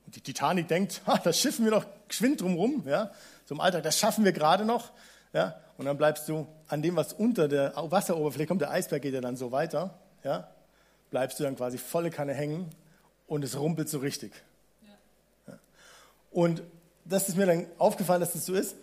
und 0.05 0.15
die 0.15 0.21
Titanic 0.21 0.67
denkt, 0.67 1.01
ha, 1.07 1.17
das 1.17 1.39
schiffen 1.39 1.65
wir 1.65 1.71
doch 1.71 1.85
geschwind 2.07 2.41
drumherum, 2.41 2.83
ja, 2.85 3.11
so 3.45 3.55
im 3.55 3.61
Alltag, 3.61 3.83
das 3.83 3.97
schaffen 3.97 4.23
wir 4.23 4.31
gerade 4.31 4.65
noch, 4.65 4.91
ja, 5.33 5.59
und 5.77 5.85
dann 5.85 5.97
bleibst 5.97 6.29
du 6.29 6.47
an 6.67 6.81
dem, 6.81 6.95
was 6.95 7.11
unter 7.13 7.47
der 7.47 7.73
Wasseroberfläche 7.75 8.47
kommt, 8.47 8.61
der 8.61 8.71
Eisberg 8.71 9.01
geht 9.01 9.13
ja 9.13 9.21
dann 9.21 9.35
so 9.35 9.51
weiter, 9.51 9.99
ja, 10.23 10.49
bleibst 11.15 11.39
du 11.39 11.45
dann 11.45 11.55
quasi 11.55 11.77
volle 11.77 12.11
Kanne 12.11 12.33
hängen 12.33 12.69
und 13.25 13.41
es 13.45 13.57
rumpelt 13.57 13.87
so 13.87 13.99
richtig. 13.99 14.33
Ja. 15.47 15.57
Und 16.29 16.61
das 17.05 17.29
ist 17.29 17.37
mir 17.37 17.45
dann 17.45 17.67
aufgefallen, 17.77 18.19
dass 18.19 18.33
das 18.33 18.45
so 18.45 18.53
ist. 18.53 18.75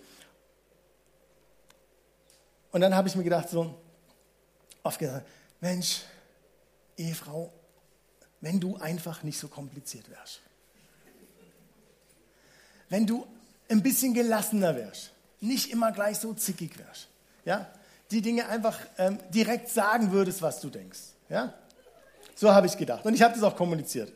Und 2.71 2.81
dann 2.81 2.95
habe 2.95 3.07
ich 3.07 3.16
mir 3.16 3.23
gedacht, 3.23 3.51
so, 3.51 3.75
oft 4.83 4.99
gesagt, 4.99 5.29
Mensch, 5.61 6.05
Ehefrau, 6.97 7.53
wenn 8.40 8.59
du 8.59 8.79
einfach 8.79 9.23
nicht 9.25 9.38
so 9.38 9.49
kompliziert 9.49 10.09
wärst. 10.09 10.40
Wenn 12.88 13.07
du 13.07 13.27
ein 13.68 13.83
bisschen 13.83 14.14
gelassener 14.14 14.75
wärst, 14.75 15.12
nicht 15.40 15.71
immer 15.71 15.92
gleich 15.92 16.18
so 16.18 16.33
zickig 16.33 16.79
wärst, 16.79 17.09
ja, 17.45 17.71
die 18.11 18.23
Dinge 18.23 18.49
einfach 18.49 18.79
ähm, 18.97 19.18
direkt 19.35 19.68
sagen 19.68 20.12
würdest, 20.12 20.40
was 20.40 20.62
du 20.62 20.71
denkst, 20.71 20.99
ja, 21.29 21.53
so 22.35 22.53
habe 22.53 22.66
ich 22.66 22.77
gedacht. 22.77 23.05
Und 23.05 23.14
ich 23.14 23.23
habe 23.23 23.35
das 23.35 23.42
auch 23.42 23.57
kommuniziert. 23.57 24.12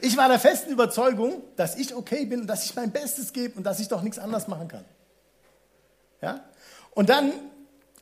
Ich 0.00 0.18
war 0.18 0.28
der 0.28 0.38
festen 0.38 0.70
Überzeugung, 0.70 1.42
dass 1.56 1.76
ich 1.76 1.94
okay 1.94 2.26
bin 2.26 2.42
und 2.42 2.46
dass 2.46 2.66
ich 2.66 2.76
mein 2.76 2.90
Bestes 2.90 3.32
gebe 3.32 3.56
und 3.56 3.64
dass 3.64 3.80
ich 3.80 3.88
doch 3.88 4.02
nichts 4.02 4.18
anders 4.18 4.48
machen 4.48 4.68
kann. 4.68 4.84
Ja? 6.20 6.44
Und 6.90 7.08
dann 7.08 7.32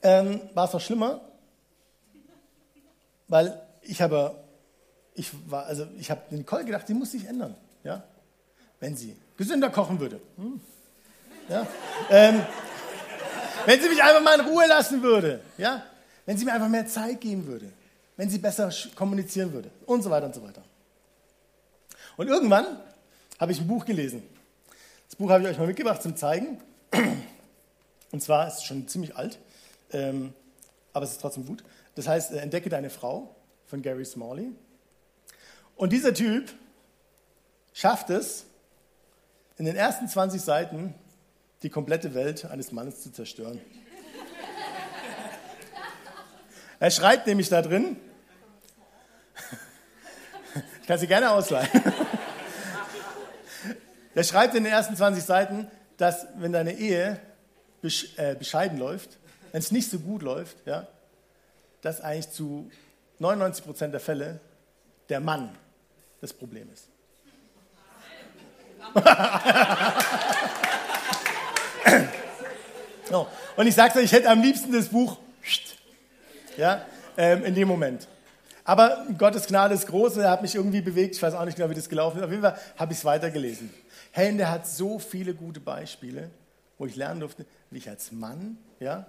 ähm, 0.03 0.41
war 0.53 0.67
es 0.67 0.73
noch 0.73 0.81
schlimmer, 0.81 1.21
weil 3.29 3.61
ich 3.83 4.03
habe, 4.03 4.35
ich 5.15 5.31
war, 5.49 5.67
also 5.67 5.87
ich 5.97 6.11
habe 6.11 6.23
Nicole 6.31 6.65
gedacht, 6.65 6.89
sie 6.89 6.95
muss 6.95 7.13
sich 7.13 7.25
ändern, 7.25 7.55
ja? 7.85 8.03
wenn 8.81 8.97
sie 8.97 9.17
gesünder 9.37 9.71
kochen 9.71 10.01
würde. 10.01 10.21
Hm. 10.37 10.61
Ja? 11.49 11.67
ähm, 12.11 12.45
wenn 13.65 13.81
sie 13.81 13.89
mich 13.89 14.03
einfach 14.03 14.23
mal 14.23 14.41
in 14.41 14.47
Ruhe 14.47 14.67
lassen 14.67 15.03
würde, 15.03 15.41
ja? 15.57 15.85
Wenn 16.27 16.37
sie 16.37 16.45
mir 16.45 16.53
einfach 16.53 16.69
mehr 16.69 16.87
Zeit 16.87 17.21
geben 17.21 17.47
würde, 17.47 17.73
wenn 18.17 18.31
sie 18.31 18.39
besser 18.39 18.73
kommunizieren 18.95 19.53
würde 19.53 19.71
und 19.87 20.03
so 20.03 20.11
weiter 20.11 20.27
und 20.27 20.35
so 20.35 20.43
weiter. 20.43 20.63
Und 22.17 22.29
irgendwann 22.29 22.67
habe 23.41 23.53
ich 23.53 23.61
ein 23.61 23.67
Buch 23.67 23.85
gelesen. 23.85 24.23
Das 25.09 25.17
Buch 25.17 25.31
habe 25.31 25.43
ich 25.43 25.49
euch 25.49 25.59
mal 25.59 25.67
mitgebracht 25.67 26.03
zum 26.03 26.17
Zeigen. 26.17 26.59
Und 28.13 28.23
zwar 28.23 28.47
ist 28.49 28.59
es 28.59 28.65
schon 28.65 28.87
ziemlich 28.89 29.17
alt, 29.17 29.39
ähm, 29.91 30.35
aber 30.93 31.05
es 31.05 31.13
ist 31.13 31.21
trotzdem 31.21 31.47
gut. 31.47 31.65
Das 31.95 32.07
heißt, 32.07 32.33
äh, 32.33 32.39
Entdecke 32.39 32.69
deine 32.69 32.91
Frau 32.91 33.35
von 33.67 33.83
Gary 33.83 34.05
Smalley. 34.05 34.51
Und 35.77 35.93
dieser 35.93 36.13
Typ 36.13 36.53
schafft 37.73 38.11
es, 38.11 38.45
in 39.59 39.65
den 39.65 39.77
ersten 39.77 40.09
20 40.09 40.41
Seiten 40.41 40.95
die 41.63 41.71
komplette 41.71 42.15
Welt 42.15 42.45
eines 42.47 42.73
Mannes 42.73 43.03
zu 43.03 43.13
zerstören. 43.13 43.61
Er 46.83 46.91
schreibt 46.91 47.27
nämlich 47.29 47.49
da 47.49 47.63
drin, 47.63 47.97
ich 50.81 50.87
kann 50.89 50.99
sie 50.99 51.07
gerne 51.07 51.31
ausleihen. 51.31 51.71
Er 54.17 54.25
schreibt 54.25 54.57
in 54.57 54.65
den 54.65 54.73
ersten 54.73 54.97
20 54.97 55.23
Seiten, 55.23 55.71
dass 55.97 56.27
wenn 56.35 56.53
deine 56.53 56.73
Ehe 56.73 57.21
äh, 58.17 58.35
bescheiden 58.35 58.79
läuft, 58.79 59.11
wenn 59.53 59.61
es 59.61 59.71
nicht 59.71 59.89
so 59.91 60.01
gut 60.01 60.23
läuft, 60.23 60.57
ja, 60.67 60.89
dass 61.83 62.01
eigentlich 62.01 62.31
zu 62.31 62.69
99 63.21 63.65
Prozent 63.65 63.95
der 63.95 64.01
Fälle 64.01 64.41
der 65.09 65.21
Mann 65.21 65.57
das 66.21 66.33
Problem 66.33 66.69
ist. 66.73 66.89
so. 73.09 73.29
Und 73.57 73.69
ich 73.69 73.75
sagte, 73.77 74.01
ich 74.01 74.11
hätte 74.11 74.29
am 74.29 74.43
liebsten 74.43 74.73
das 74.73 74.89
Buch 74.89 75.22
ja, 76.63 76.87
ähm, 77.17 77.45
in 77.45 77.55
dem 77.57 77.67
Moment. 77.67 78.07
Aber 78.65 79.05
Gottes 79.19 79.49
Gnade 79.49 79.75
ist 79.75 79.89
groß, 79.89 80.19
er 80.19 80.31
hat 80.31 80.43
mich 80.43 80.55
irgendwie 80.55 80.81
bewegt. 80.81 81.17
Ich 81.17 81.23
weiß 81.23 81.35
auch 81.35 81.45
nicht 81.45 81.57
genau, 81.57 81.69
wie 81.69 81.75
das 81.75 81.89
gelaufen 81.89 82.19
ist. 82.19 82.25
Auf 82.25 82.31
jeden 82.31 82.43
Fall 82.43 82.57
habe 82.77 82.93
ich 82.93 82.99
es 82.99 83.05
weitergelesen. 83.05 83.69
Und 84.15 84.39
der 84.39 84.51
hat 84.51 84.69
so 84.69 85.01
viele 85.01 85.35
gute 85.35 85.59
Beispiele, 85.59 86.31
wo 86.79 86.87
ich 86.87 86.95
lernen 86.95 87.19
durfte, 87.19 87.45
wie 87.71 87.79
ich 87.79 87.89
als 87.89 88.13
Mann 88.13 88.59
ja, 88.79 89.07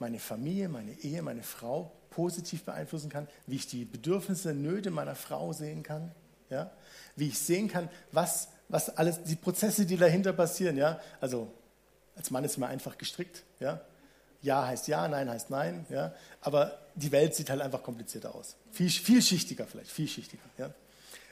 meine 0.00 0.18
Familie, 0.18 0.68
meine 0.68 0.92
Ehe, 0.92 1.22
meine 1.22 1.44
Frau 1.44 1.92
positiv 2.10 2.64
beeinflussen 2.64 3.08
kann, 3.08 3.28
wie 3.46 3.56
ich 3.56 3.68
die 3.68 3.84
Bedürfnisse, 3.84 4.52
Nöte 4.52 4.90
meiner 4.90 5.14
Frau 5.14 5.52
sehen 5.52 5.84
kann, 5.84 6.10
ja, 6.48 6.72
wie 7.14 7.28
ich 7.28 7.38
sehen 7.38 7.68
kann, 7.68 7.88
was, 8.10 8.48
was 8.68 8.96
alles, 8.96 9.22
die 9.22 9.36
Prozesse, 9.36 9.86
die 9.86 9.96
dahinter 9.96 10.32
passieren. 10.32 10.76
Ja. 10.76 10.98
Also 11.20 11.52
als 12.16 12.32
Mann 12.32 12.42
ist 12.42 12.58
man 12.58 12.70
einfach 12.70 12.98
gestrickt. 12.98 13.44
Ja. 13.60 13.80
Ja 14.42 14.66
heißt 14.66 14.88
ja, 14.88 15.06
nein 15.08 15.28
heißt 15.28 15.50
nein. 15.50 15.86
Ja. 15.90 16.14
Aber 16.40 16.78
die 16.94 17.12
Welt 17.12 17.34
sieht 17.34 17.50
halt 17.50 17.60
einfach 17.60 17.82
komplizierter 17.82 18.34
aus. 18.34 18.56
Viel, 18.72 18.90
vielschichtiger 18.90 19.66
vielleicht, 19.66 19.90
vielschichtiger. 19.90 20.42
Ja. 20.58 20.70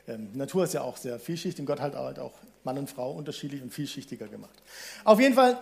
Ähm, 0.06 0.30
Natur 0.34 0.64
ist 0.64 0.74
ja 0.74 0.82
auch 0.82 0.96
sehr 0.96 1.18
vielschichtig 1.18 1.60
und 1.60 1.66
Gott 1.66 1.80
hat 1.80 1.94
halt 1.94 2.18
auch 2.18 2.32
Mann 2.64 2.78
und 2.78 2.90
Frau 2.90 3.12
unterschiedlich 3.12 3.62
und 3.62 3.72
vielschichtiger 3.72 4.28
gemacht. 4.28 4.62
Auf 5.04 5.20
jeden 5.20 5.34
Fall 5.34 5.58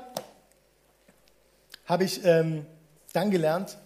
habe 1.86 2.04
ich 2.04 2.24
ähm, 2.24 2.66
dann 3.12 3.30
gelernt 3.30 3.78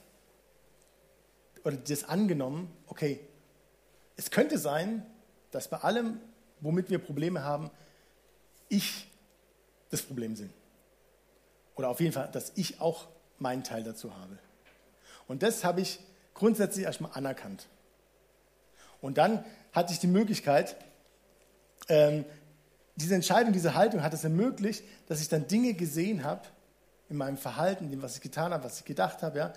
oder 1.65 1.77
das 1.77 2.05
angenommen, 2.05 2.71
okay, 2.87 3.21
es 4.17 4.31
könnte 4.31 4.59
sein, 4.59 5.05
dass 5.51 5.69
bei 5.69 5.79
allem, 5.79 6.21
womit 6.61 6.91
wir 6.91 6.99
Probleme 6.99 7.43
haben, 7.43 7.71
ich 8.69 9.07
das 9.91 10.03
Problem 10.03 10.35
bin. 10.35 10.51
Oder 11.75 11.89
auf 11.89 12.01
jeden 12.01 12.13
Fall, 12.13 12.29
dass 12.33 12.53
ich 12.55 12.81
auch 12.81 13.09
meinen 13.41 13.65
Teil 13.65 13.83
dazu 13.83 14.17
habe. 14.17 14.39
Und 15.27 15.43
das 15.43 15.65
habe 15.65 15.81
ich 15.81 16.01
grundsätzlich 16.35 16.85
erstmal 16.85 17.13
anerkannt. 17.15 17.67
Und 19.01 19.19
dann 19.19 19.45
hatte 19.73 19.93
ich 19.93 19.99
die 19.99 20.07
Möglichkeit, 20.07 20.77
ähm, 21.89 22.25
diese 22.97 23.15
Entscheidung, 23.15 23.53
diese 23.53 23.75
Haltung 23.75 24.03
hat 24.03 24.13
es 24.13 24.25
ermöglicht, 24.25 24.85
dass 25.09 25.21
ich 25.21 25.29
dann 25.29 25.47
Dinge 25.47 25.75
gesehen 25.75 26.25
habe 26.25 26.43
in 27.09 27.17
meinem 27.17 27.39
Verhalten, 27.39 27.91
dem, 27.91 28.03
was 28.03 28.17
ich 28.17 28.21
getan 28.21 28.53
habe, 28.53 28.65
was 28.65 28.79
ich 28.79 28.85
gedacht 28.85 29.23
habe, 29.23 29.39
ja, 29.39 29.53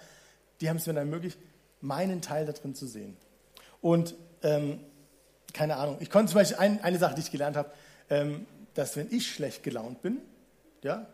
die 0.62 0.70
haben 0.70 0.78
es 0.78 0.88
mir 0.88 0.94
dann 0.94 1.08
ermöglicht, 1.08 1.38
meinen 1.82 2.22
Teil 2.22 2.46
da 2.46 2.54
drin 2.54 2.74
zu 2.74 2.88
sehen. 2.88 3.18
Und 3.82 4.16
ähm, 4.44 4.80
keine 5.54 5.76
Ahnung, 5.76 5.98
ich 6.00 6.10
konnte 6.10 6.32
zum 6.32 6.40
Beispiel 6.40 6.58
ein, 6.58 6.84
eine 6.84 6.98
Sache, 6.98 7.16
die 7.16 7.22
ich 7.22 7.32
gelernt 7.32 7.58
habe, 7.58 7.72
ähm, 8.10 8.46
dass 8.74 8.96
wenn 8.96 9.12
ich 9.12 9.32
schlecht 9.32 9.64
gelaunt 9.64 10.02
bin, 10.02 10.20
ja, 10.82 11.08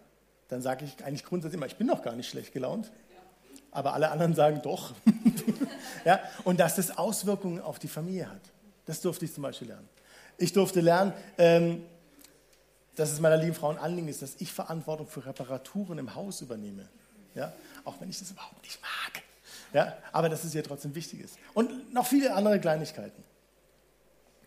dann 0.49 0.61
sage 0.61 0.85
ich 0.85 1.03
eigentlich 1.05 1.23
grundsätzlich 1.23 1.57
immer, 1.57 1.67
ich 1.67 1.77
bin 1.77 1.87
noch 1.87 2.01
gar 2.01 2.15
nicht 2.15 2.29
schlecht 2.29 2.51
gelaunt, 2.51 2.91
aber 3.71 3.93
alle 3.93 4.11
anderen 4.11 4.35
sagen 4.35 4.61
doch. 4.63 4.93
ja, 6.05 6.19
und 6.43 6.59
dass 6.59 6.75
das 6.75 6.97
Auswirkungen 6.97 7.61
auf 7.61 7.79
die 7.79 7.87
Familie 7.87 8.29
hat. 8.29 8.41
Das 8.85 8.99
durfte 9.01 9.25
ich 9.25 9.33
zum 9.33 9.43
Beispiel 9.43 9.67
lernen. 9.67 9.87
Ich 10.37 10.51
durfte 10.51 10.81
lernen, 10.81 11.13
ähm, 11.37 11.83
dass 12.95 13.11
es 13.11 13.19
meiner 13.19 13.37
lieben 13.37 13.53
Frau 13.53 13.69
ein 13.69 13.77
Anliegen 13.77 14.07
ist, 14.07 14.21
dass 14.21 14.35
ich 14.39 14.51
Verantwortung 14.51 15.07
für 15.07 15.25
Reparaturen 15.25 15.99
im 15.99 16.15
Haus 16.15 16.41
übernehme. 16.41 16.89
Ja? 17.35 17.53
Auch 17.85 18.01
wenn 18.01 18.09
ich 18.09 18.17
das 18.19 18.31
überhaupt 18.31 18.63
nicht 18.63 18.79
mag. 18.81 19.23
Ja? 19.73 19.97
Aber 20.11 20.29
dass 20.29 20.43
es 20.43 20.55
ihr 20.55 20.63
trotzdem 20.63 20.95
wichtig 20.95 21.21
ist. 21.21 21.37
Und 21.53 21.93
noch 21.93 22.07
viele 22.07 22.33
andere 22.33 22.59
Kleinigkeiten. 22.59 23.23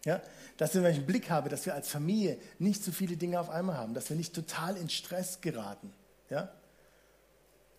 Ja? 0.05 0.21
Dass 0.57 0.75
ich 0.75 0.85
einen 0.85 1.07
Blick 1.07 1.31
habe, 1.31 1.49
dass 1.49 1.67
wir 1.67 1.75
als 1.75 1.89
Familie 1.89 2.39
nicht 2.59 2.85
so 2.85 2.93
viele 2.93 3.17
Dinge 3.17 3.41
auf 3.41 3.51
einmal 3.51 3.77
haben, 3.77 3.95
dass 3.95 4.09
wir 4.11 4.17
nicht 4.17 4.35
total 4.35 4.77
in 4.77 4.89
Stress 4.89 5.41
geraten. 5.41 5.93
Ja? 6.31 6.51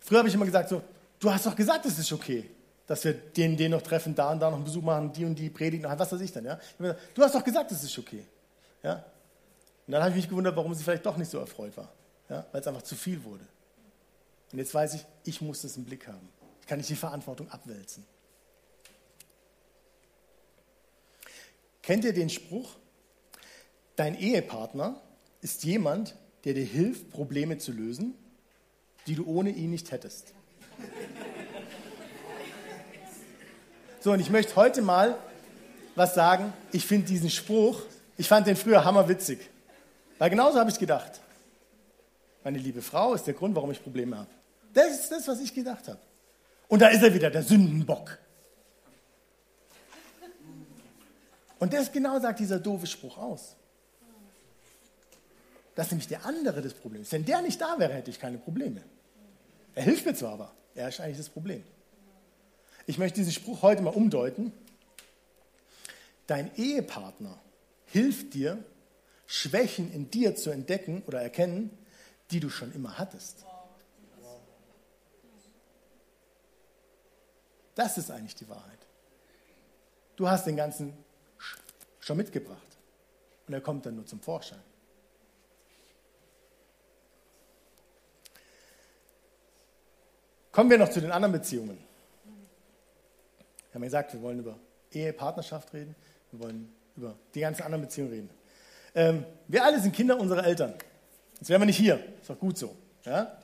Früher 0.00 0.18
habe 0.18 0.28
ich 0.28 0.34
immer 0.34 0.44
gesagt, 0.44 0.68
so, 0.68 0.82
du 1.18 1.32
hast 1.32 1.46
doch 1.46 1.56
gesagt, 1.56 1.86
es 1.86 1.98
ist 1.98 2.12
okay 2.12 2.50
dass 2.86 3.04
wir 3.04 3.14
den, 3.14 3.56
den 3.56 3.70
noch 3.70 3.82
treffen, 3.82 4.14
da 4.14 4.30
und 4.30 4.40
da 4.40 4.50
noch 4.50 4.56
einen 4.56 4.64
Besuch 4.64 4.82
machen, 4.82 5.12
die 5.12 5.24
und 5.24 5.38
die 5.38 5.48
predigen, 5.48 5.86
was 5.98 6.12
weiß 6.12 6.20
ich 6.20 6.32
dann. 6.32 6.44
Ja? 6.44 6.58
du 6.78 7.22
hast 7.22 7.34
doch 7.34 7.44
gesagt, 7.44 7.72
es 7.72 7.82
ist 7.82 7.98
okay. 7.98 8.24
Ja? 8.82 9.04
Und 9.86 9.92
dann 9.92 10.02
habe 10.02 10.10
ich 10.10 10.16
mich 10.16 10.28
gewundert, 10.28 10.56
warum 10.56 10.74
sie 10.74 10.82
vielleicht 10.82 11.06
doch 11.06 11.16
nicht 11.16 11.30
so 11.30 11.38
erfreut 11.38 11.76
war, 11.76 11.90
ja? 12.28 12.44
weil 12.52 12.60
es 12.60 12.66
einfach 12.66 12.82
zu 12.82 12.94
viel 12.94 13.22
wurde. 13.24 13.44
Und 14.52 14.58
jetzt 14.58 14.74
weiß 14.74 14.94
ich, 14.94 15.06
ich 15.24 15.40
muss 15.40 15.62
das 15.62 15.76
im 15.76 15.84
Blick 15.84 16.06
haben. 16.06 16.28
Ich 16.60 16.66
kann 16.66 16.78
nicht 16.78 16.90
die 16.90 16.96
Verantwortung 16.96 17.50
abwälzen. 17.50 18.04
Kennt 21.86 22.04
ihr 22.04 22.14
den 22.14 22.30
Spruch? 22.30 22.76
Dein 23.96 24.18
Ehepartner 24.18 25.00
ist 25.42 25.64
jemand, 25.64 26.14
der 26.44 26.54
dir 26.54 26.64
hilft, 26.64 27.10
Probleme 27.10 27.58
zu 27.58 27.72
lösen, 27.72 28.14
die 29.06 29.14
du 29.14 29.26
ohne 29.26 29.50
ihn 29.50 29.70
nicht 29.70 29.92
hättest. 29.92 30.32
So, 34.00 34.12
und 34.12 34.20
ich 34.20 34.30
möchte 34.30 34.56
heute 34.56 34.82
mal 34.82 35.18
was 35.94 36.14
sagen. 36.14 36.52
Ich 36.72 36.86
finde 36.86 37.06
diesen 37.06 37.30
Spruch, 37.30 37.82
ich 38.16 38.28
fand 38.28 38.46
den 38.46 38.56
früher 38.56 38.84
hammerwitzig. 38.84 39.38
Weil 40.18 40.30
genauso 40.30 40.58
habe 40.58 40.70
ich 40.70 40.78
gedacht. 40.78 41.20
Meine 42.44 42.58
liebe 42.58 42.82
Frau 42.82 43.14
ist 43.14 43.26
der 43.26 43.34
Grund, 43.34 43.54
warum 43.54 43.70
ich 43.70 43.82
Probleme 43.82 44.18
habe. 44.18 44.30
Das 44.72 44.90
ist 45.00 45.10
das, 45.10 45.28
was 45.28 45.40
ich 45.40 45.54
gedacht 45.54 45.86
habe. 45.88 46.00
Und 46.68 46.80
da 46.80 46.88
ist 46.88 47.02
er 47.02 47.14
wieder, 47.14 47.30
der 47.30 47.42
Sündenbock. 47.42 48.18
Und 51.64 51.72
das 51.72 51.90
genau 51.90 52.20
sagt 52.20 52.40
dieser 52.40 52.60
doofe 52.60 52.86
Spruch 52.86 53.16
aus. 53.16 53.56
Dass 55.74 55.90
nämlich 55.90 56.08
der 56.08 56.26
andere 56.26 56.60
das 56.60 56.74
Problem 56.74 57.00
ist. 57.00 57.12
Wenn 57.12 57.24
der 57.24 57.40
nicht 57.40 57.58
da 57.58 57.78
wäre, 57.78 57.94
hätte 57.94 58.10
ich 58.10 58.20
keine 58.20 58.36
Probleme. 58.36 58.82
Er 59.74 59.84
hilft 59.84 60.04
mir 60.04 60.14
zwar, 60.14 60.34
aber 60.34 60.52
er 60.74 60.90
ist 60.90 61.00
eigentlich 61.00 61.16
das 61.16 61.30
Problem. 61.30 61.64
Ich 62.84 62.98
möchte 62.98 63.16
diesen 63.16 63.32
Spruch 63.32 63.62
heute 63.62 63.80
mal 63.80 63.94
umdeuten. 63.94 64.52
Dein 66.26 66.54
Ehepartner 66.56 67.38
hilft 67.86 68.34
dir, 68.34 68.62
Schwächen 69.26 69.90
in 69.90 70.10
dir 70.10 70.36
zu 70.36 70.50
entdecken 70.50 71.02
oder 71.06 71.22
erkennen, 71.22 71.70
die 72.30 72.40
du 72.40 72.50
schon 72.50 72.74
immer 72.74 72.98
hattest. 72.98 73.46
Das 77.74 77.96
ist 77.96 78.10
eigentlich 78.10 78.34
die 78.34 78.50
Wahrheit. 78.50 78.80
Du 80.16 80.28
hast 80.28 80.46
den 80.46 80.56
ganzen 80.56 81.03
schon 82.04 82.18
mitgebracht 82.18 82.60
und 83.46 83.54
er 83.54 83.60
kommt 83.62 83.86
dann 83.86 83.96
nur 83.96 84.04
zum 84.04 84.20
Vorschein. 84.20 84.60
Kommen 90.52 90.70
wir 90.70 90.78
noch 90.78 90.90
zu 90.90 91.00
den 91.00 91.10
anderen 91.10 91.32
Beziehungen. 91.32 91.78
Wir 93.70 93.74
haben 93.74 93.82
gesagt, 93.82 94.12
wir 94.12 94.22
wollen 94.22 94.38
über 94.38 94.56
Ehe, 94.92 95.12
Partnerschaft 95.12 95.72
reden, 95.72 95.96
wir 96.30 96.40
wollen 96.40 96.72
über 96.94 97.16
die 97.34 97.40
ganzen 97.40 97.62
anderen 97.62 97.82
Beziehungen 97.82 98.12
reden. 98.12 98.30
Ähm, 98.94 99.24
wir 99.48 99.64
alle 99.64 99.80
sind 99.80 99.96
Kinder 99.96 100.20
unserer 100.20 100.44
Eltern. 100.44 100.74
Jetzt 101.38 101.48
wären 101.48 101.62
wir 101.62 101.66
nicht 101.66 101.78
hier. 101.78 101.98
Ist 102.20 102.30
doch 102.30 102.38
gut 102.38 102.56
so. 102.56 102.76
Ja? 103.04 103.36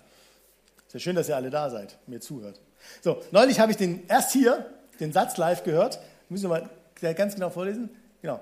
Ist 0.86 0.94
ja 0.94 1.00
schön, 1.00 1.16
dass 1.16 1.28
ihr 1.28 1.34
alle 1.34 1.50
da 1.50 1.68
seid, 1.70 1.98
mir 2.06 2.20
zuhört. 2.20 2.60
So, 3.00 3.22
neulich 3.32 3.58
habe 3.58 3.72
ich 3.72 3.78
den, 3.78 4.06
erst 4.06 4.32
hier 4.32 4.70
den 5.00 5.12
Satz 5.12 5.36
live 5.38 5.64
gehört. 5.64 5.98
Müssen 6.28 6.50
wir 6.50 6.70
mal 7.00 7.14
ganz 7.14 7.34
genau 7.34 7.50
vorlesen. 7.50 7.90
Genau. 8.22 8.40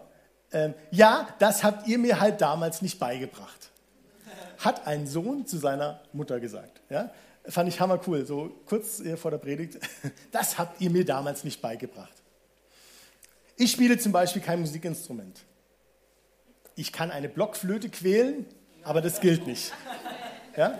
Ähm, 0.53 0.75
ja, 0.91 1.29
das 1.39 1.63
habt 1.63 1.87
ihr 1.87 1.99
mir 1.99 2.21
halt 2.21 2.41
damals 2.41 2.83
nicht 2.83 2.99
beigebracht. 2.99 3.71
Hat 4.59 4.87
ein 4.87 5.07
Sohn 5.07 5.47
zu 5.47 5.59
seiner 5.59 6.01
Mutter 6.13 6.41
gesagt. 6.41 6.81
Ja? 6.91 7.11
fand 7.49 7.69
ich 7.69 7.81
hammer 7.81 8.01
cool, 8.07 8.27
so 8.27 8.51
kurz 8.67 9.03
vor 9.17 9.31
der 9.31 9.39
Predigt. 9.39 9.79
Das 10.31 10.59
habt 10.59 10.81
ihr 10.81 10.91
mir 10.91 11.05
damals 11.05 11.45
nicht 11.45 11.61
beigebracht. 11.61 12.13
Ich 13.57 13.73
spiele 13.73 13.99
zum 13.99 14.13
Beispiel 14.13 14.43
kein 14.43 14.61
Musikinstrument. 14.61 15.41
Ich 16.77 16.93
kann 16.93 17.11
eine 17.11 17.29
Blockflöte 17.29 17.89
quälen, 17.89 18.47
aber 18.83 19.01
das 19.01 19.21
gilt 19.21 19.47
nicht. 19.47 19.73
Ja? 20.57 20.79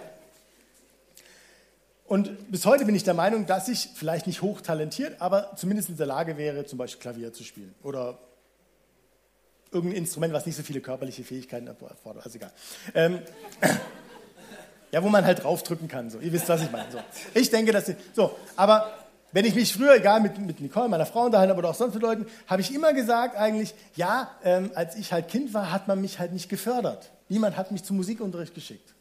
Und 2.05 2.51
bis 2.51 2.65
heute 2.65 2.85
bin 2.85 2.95
ich 2.95 3.05
der 3.05 3.15
Meinung, 3.15 3.47
dass 3.47 3.69
ich 3.69 3.91
vielleicht 3.95 4.27
nicht 4.27 4.43
hochtalentiert, 4.43 5.21
aber 5.21 5.57
zumindest 5.57 5.89
in 5.89 5.97
der 5.97 6.07
Lage 6.07 6.37
wäre, 6.37 6.65
zum 6.65 6.79
Beispiel 6.79 7.01
Klavier 7.01 7.33
zu 7.33 7.43
spielen 7.43 7.75
oder 7.83 8.19
irgendein 9.73 9.99
Instrument, 9.99 10.33
was 10.33 10.47
nicht 10.47 10.57
so 10.57 10.63
viele 10.63 10.81
körperliche 10.81 11.25
Fähigkeiten 11.25 11.67
erfordert. 11.67 12.25
Also 12.25 12.37
egal. 12.37 12.53
Ähm, 12.95 13.21
ja, 14.93 15.03
wo 15.03 15.09
man 15.09 15.25
halt 15.25 15.43
draufdrücken 15.43 15.89
kann. 15.89 16.11
So. 16.11 16.19
Ihr 16.19 16.33
wisst, 16.33 16.49
was 16.49 16.63
ich 16.63 16.71
meine. 16.71 16.91
So. 16.91 16.99
Ich 17.35 17.51
denke, 17.51 17.73
dass. 17.73 17.93
So, 18.15 18.37
aber 18.57 18.93
wenn 19.33 19.45
ich 19.45 19.55
mich 19.55 19.73
früher, 19.73 19.95
egal 19.95 20.21
mit, 20.21 20.39
mit 20.39 20.61
Nicole, 20.61 20.89
meiner 20.89 21.05
Frau 21.05 21.27
unterhalten 21.27 21.51
habe 21.51 21.59
oder 21.59 21.71
auch 21.71 21.75
sonst 21.75 21.95
mit 21.95 22.03
Leuten, 22.03 22.27
habe 22.47 22.63
ich 22.63 22.75
immer 22.75 22.95
gesagt 22.95 23.37
eigentlich, 23.37 23.75
ja, 23.95 24.31
ähm, 24.43 24.71
als 24.75 24.97
ich 24.97 25.13
halt 25.13 25.29
Kind 25.29 25.53
war, 25.53 25.71
hat 25.71 25.87
man 25.87 26.01
mich 26.01 26.19
halt 26.19 26.33
nicht 26.33 26.49
gefördert. 26.49 27.11
Niemand 27.29 27.57
hat 27.57 27.71
mich 27.71 27.85
zum 27.85 27.97
Musikunterricht 27.97 28.55
geschickt. 28.55 28.95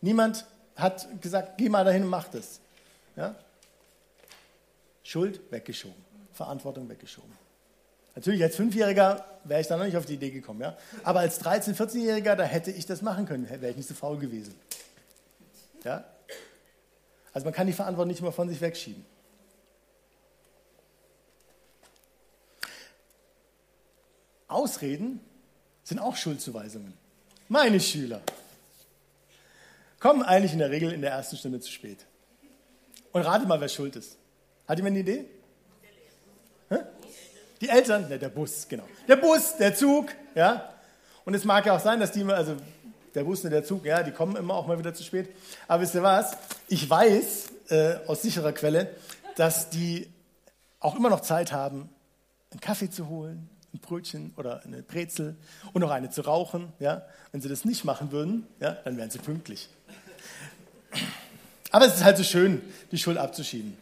Niemand 0.00 0.46
hat 0.76 1.08
gesagt, 1.20 1.58
geh 1.58 1.68
mal 1.68 1.84
dahin 1.84 2.04
und 2.04 2.08
mach 2.08 2.28
das. 2.28 2.60
Ja? 3.16 3.34
Schuld 5.02 5.40
weggeschoben, 5.50 6.02
Verantwortung 6.32 6.88
weggeschoben. 6.88 7.43
Natürlich 8.14 8.42
als 8.42 8.56
Fünfjähriger 8.56 9.24
wäre 9.44 9.60
ich 9.60 9.66
da 9.66 9.76
noch 9.76 9.84
nicht 9.84 9.96
auf 9.96 10.06
die 10.06 10.14
Idee 10.14 10.30
gekommen, 10.30 10.60
ja. 10.60 10.76
Aber 11.02 11.20
als 11.20 11.42
13-, 11.42 11.74
14-Jähriger, 11.74 12.36
da 12.36 12.44
hätte 12.44 12.70
ich 12.70 12.86
das 12.86 13.02
machen 13.02 13.26
können, 13.26 13.48
wäre 13.48 13.70
ich 13.70 13.76
nicht 13.76 13.88
so 13.88 13.94
faul 13.94 14.18
gewesen. 14.18 14.54
Ja? 15.84 16.04
Also 17.32 17.44
man 17.44 17.54
kann 17.54 17.66
die 17.66 17.72
Verantwortung 17.72 18.08
nicht 18.08 18.20
immer 18.20 18.32
von 18.32 18.48
sich 18.48 18.60
wegschieben. 18.60 19.04
Ausreden 24.46 25.20
sind 25.82 25.98
auch 25.98 26.16
Schuldzuweisungen. 26.16 26.94
Meine 27.48 27.80
Schüler 27.80 28.22
kommen 29.98 30.22
eigentlich 30.22 30.52
in 30.52 30.60
der 30.60 30.70
Regel 30.70 30.92
in 30.92 31.00
der 31.00 31.10
ersten 31.10 31.36
Stunde 31.36 31.60
zu 31.60 31.70
spät. 31.70 32.06
Und 33.12 33.22
rate 33.22 33.46
mal, 33.46 33.60
wer 33.60 33.68
schuld 33.68 33.96
ist. 33.96 34.16
Hat 34.68 34.78
jemand 34.78 34.92
eine 34.92 35.00
Idee? 35.00 35.24
Die 37.64 37.70
Eltern, 37.70 38.10
ne, 38.10 38.18
der 38.18 38.28
Bus, 38.28 38.68
genau. 38.68 38.84
Der 39.08 39.16
Bus, 39.16 39.56
der 39.56 39.74
Zug, 39.74 40.08
ja. 40.34 40.68
Und 41.24 41.32
es 41.32 41.46
mag 41.46 41.64
ja 41.64 41.74
auch 41.74 41.80
sein, 41.80 41.98
dass 41.98 42.12
die 42.12 42.20
immer, 42.20 42.34
also 42.34 42.56
der 43.14 43.24
Bus 43.24 43.42
und 43.42 43.52
der 43.52 43.64
Zug, 43.64 43.86
ja, 43.86 44.02
die 44.02 44.10
kommen 44.10 44.36
immer 44.36 44.52
auch 44.52 44.66
mal 44.66 44.78
wieder 44.78 44.92
zu 44.92 45.02
spät. 45.02 45.34
Aber 45.66 45.82
wisst 45.82 45.94
ihr 45.94 46.02
was? 46.02 46.36
Ich 46.68 46.90
weiß 46.90 47.46
äh, 47.70 47.94
aus 48.06 48.20
sicherer 48.20 48.52
Quelle, 48.52 48.94
dass 49.36 49.70
die 49.70 50.10
auch 50.78 50.94
immer 50.94 51.08
noch 51.08 51.20
Zeit 51.20 51.52
haben, 51.52 51.88
einen 52.50 52.60
Kaffee 52.60 52.90
zu 52.90 53.08
holen, 53.08 53.48
ein 53.72 53.78
Brötchen 53.78 54.34
oder 54.36 54.62
eine 54.64 54.82
Brezel 54.82 55.34
und 55.72 55.80
noch 55.80 55.90
eine 55.90 56.10
zu 56.10 56.20
rauchen. 56.20 56.70
Ja? 56.80 57.06
Wenn 57.32 57.40
sie 57.40 57.48
das 57.48 57.64
nicht 57.64 57.86
machen 57.86 58.12
würden, 58.12 58.46
ja, 58.60 58.72
dann 58.72 58.98
wären 58.98 59.08
sie 59.08 59.20
pünktlich. 59.20 59.70
Aber 61.70 61.86
es 61.86 61.94
ist 61.94 62.04
halt 62.04 62.18
so 62.18 62.24
schön, 62.24 62.60
die 62.92 62.98
Schuld 62.98 63.16
abzuschieben. 63.16 63.74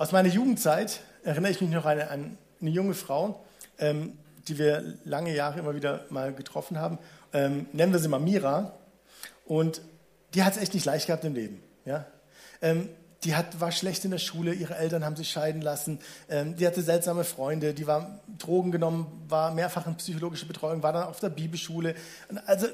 Aus 0.00 0.12
meiner 0.12 0.30
Jugendzeit 0.30 1.00
erinnere 1.24 1.52
ich 1.52 1.60
mich 1.60 1.68
noch 1.68 1.84
an 1.84 2.00
eine, 2.00 2.10
an 2.10 2.38
eine 2.58 2.70
junge 2.70 2.94
Frau, 2.94 3.44
ähm, 3.78 4.16
die 4.48 4.56
wir 4.56 4.94
lange 5.04 5.36
Jahre 5.36 5.58
immer 5.58 5.74
wieder 5.74 6.06
mal 6.08 6.32
getroffen 6.32 6.78
haben. 6.78 6.98
Ähm, 7.34 7.66
nennen 7.74 7.92
wir 7.92 8.00
sie 8.00 8.08
mal 8.08 8.18
Mira. 8.18 8.72
Und 9.44 9.82
die 10.32 10.42
hat 10.42 10.56
es 10.56 10.62
echt 10.62 10.72
nicht 10.72 10.86
leicht 10.86 11.06
gehabt 11.06 11.26
im 11.26 11.34
Leben. 11.34 11.62
Ja? 11.84 12.06
Ähm, 12.62 12.88
die 13.24 13.36
hat, 13.36 13.60
war 13.60 13.72
schlecht 13.72 14.02
in 14.06 14.10
der 14.10 14.16
Schule, 14.16 14.54
ihre 14.54 14.74
Eltern 14.74 15.04
haben 15.04 15.16
sich 15.16 15.30
scheiden 15.30 15.60
lassen, 15.60 15.98
ähm, 16.30 16.56
die 16.56 16.66
hatte 16.66 16.80
seltsame 16.80 17.24
Freunde, 17.24 17.74
die 17.74 17.86
war 17.86 18.20
Drogen 18.38 18.72
genommen, 18.72 19.06
war 19.28 19.52
mehrfach 19.52 19.86
in 19.86 19.96
psychologische 19.96 20.46
Betreuung, 20.46 20.82
war 20.82 20.94
dann 20.94 21.08
auf 21.08 21.20
der 21.20 21.28
Bibelschule. 21.28 21.94
Also 22.46 22.68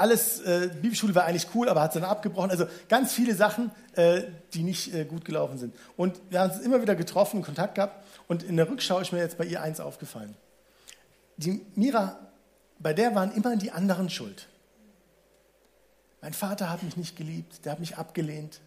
alles, 0.00 0.40
äh, 0.40 0.70
Bibelschule 0.80 1.14
war 1.14 1.26
eigentlich 1.26 1.46
cool, 1.54 1.68
aber 1.68 1.82
hat 1.82 1.92
sie 1.92 2.00
dann 2.00 2.08
abgebrochen. 2.08 2.50
Also 2.50 2.66
ganz 2.88 3.12
viele 3.12 3.34
Sachen, 3.34 3.70
äh, 3.92 4.22
die 4.54 4.62
nicht 4.62 4.94
äh, 4.94 5.04
gut 5.04 5.24
gelaufen 5.24 5.58
sind. 5.58 5.74
Und 5.96 6.20
wir 6.30 6.40
haben 6.40 6.50
uns 6.50 6.60
immer 6.60 6.80
wieder 6.80 6.96
getroffen, 6.96 7.42
Kontakt 7.42 7.74
gehabt. 7.74 8.04
Und 8.26 8.42
in 8.42 8.56
der 8.56 8.68
Rückschau 8.68 8.98
ist 8.98 9.12
mir 9.12 9.18
jetzt 9.18 9.36
bei 9.36 9.44
ihr 9.44 9.62
eins 9.62 9.78
aufgefallen. 9.78 10.34
Die 11.36 11.64
Mira, 11.74 12.18
bei 12.78 12.94
der 12.94 13.14
waren 13.14 13.32
immer 13.32 13.56
die 13.56 13.70
anderen 13.70 14.08
schuld. 14.08 14.48
Mein 16.22 16.32
Vater 16.32 16.70
hat 16.70 16.82
mich 16.82 16.96
nicht 16.96 17.16
geliebt, 17.16 17.64
der 17.64 17.72
hat 17.72 17.80
mich 17.80 17.96
abgelehnt. 17.96 18.60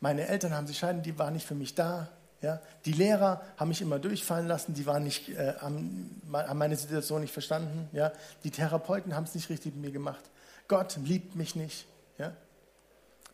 Meine 0.00 0.26
Eltern 0.26 0.54
haben 0.54 0.66
sich 0.66 0.78
scheiden, 0.78 1.02
die 1.02 1.18
waren 1.18 1.32
nicht 1.32 1.46
für 1.46 1.54
mich 1.54 1.74
da. 1.74 2.08
Ja? 2.42 2.60
Die 2.84 2.92
Lehrer 2.92 3.40
haben 3.56 3.68
mich 3.68 3.80
immer 3.80 3.98
durchfallen 3.98 4.48
lassen, 4.48 4.74
die 4.74 4.84
waren 4.84 5.04
nicht, 5.04 5.28
äh, 5.30 5.54
haben 5.60 6.20
meine 6.54 6.76
Situation 6.76 7.20
nicht 7.22 7.32
verstanden. 7.32 7.88
Ja? 7.92 8.12
Die 8.44 8.50
Therapeuten 8.50 9.14
haben 9.14 9.24
es 9.24 9.34
nicht 9.34 9.48
richtig 9.48 9.74
mit 9.74 9.84
mir 9.84 9.92
gemacht. 9.92 10.24
Gott 10.72 10.96
liebt 11.04 11.34
mich 11.34 11.54
nicht. 11.54 11.84
Ja? 12.16 12.34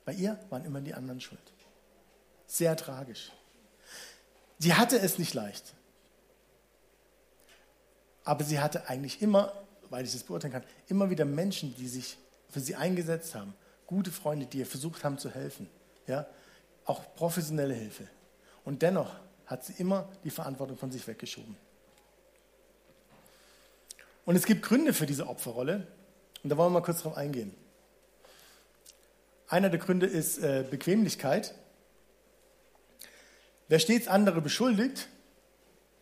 Bei 0.05 0.13
ihr 0.13 0.37
waren 0.51 0.65
immer 0.65 0.81
die 0.81 0.93
anderen 0.93 1.21
schuld. 1.21 1.41
Sehr 2.49 2.75
tragisch. 2.75 3.31
Sie 4.59 4.75
hatte 4.75 4.99
es 4.99 5.21
nicht 5.21 5.35
leicht. 5.35 5.73
Aber 8.25 8.43
sie 8.43 8.59
hatte 8.59 8.89
eigentlich 8.89 9.23
immer, 9.23 9.53
weil 9.89 10.05
ich 10.05 10.11
das 10.11 10.25
beurteilen 10.25 10.53
kann, 10.53 10.65
immer 10.89 11.11
wieder 11.11 11.25
Menschen, 11.25 11.77
die 11.77 11.87
sich 11.87 12.19
für 12.51 12.59
sie 12.59 12.75
eingesetzt 12.75 13.37
haben. 13.37 13.55
Gute 13.87 14.11
Freunde, 14.11 14.47
die 14.47 14.59
ihr 14.59 14.67
versucht 14.67 15.05
haben 15.05 15.17
zu 15.17 15.31
helfen. 15.31 15.71
Ja? 16.09 16.27
Auch 16.87 17.15
professionelle 17.15 17.75
Hilfe. 17.75 18.09
Und 18.65 18.83
dennoch 18.83 19.15
hat 19.47 19.65
sie 19.65 19.75
immer 19.75 20.09
die 20.25 20.31
Verantwortung 20.31 20.77
von 20.77 20.91
sich 20.91 21.07
weggeschoben. 21.07 21.57
Und 24.25 24.35
es 24.35 24.45
gibt 24.45 24.63
Gründe 24.63 24.93
für 24.93 25.07
diese 25.07 25.29
Opferrolle. 25.29 25.87
Und 26.49 26.53
da 26.53 26.57
wollen 26.57 26.73
wir 26.73 26.81
mal 26.81 26.83
kurz 26.83 27.03
drauf 27.03 27.15
eingehen. 27.15 27.55
Einer 29.49 29.69
der 29.69 29.79
Gründe 29.79 30.07
ist 30.07 30.39
äh, 30.39 30.65
Bequemlichkeit. 30.71 31.55
Wer 33.69 33.79
stets 33.79 34.09
andere 34.09 34.41
beschuldigt 34.41 35.09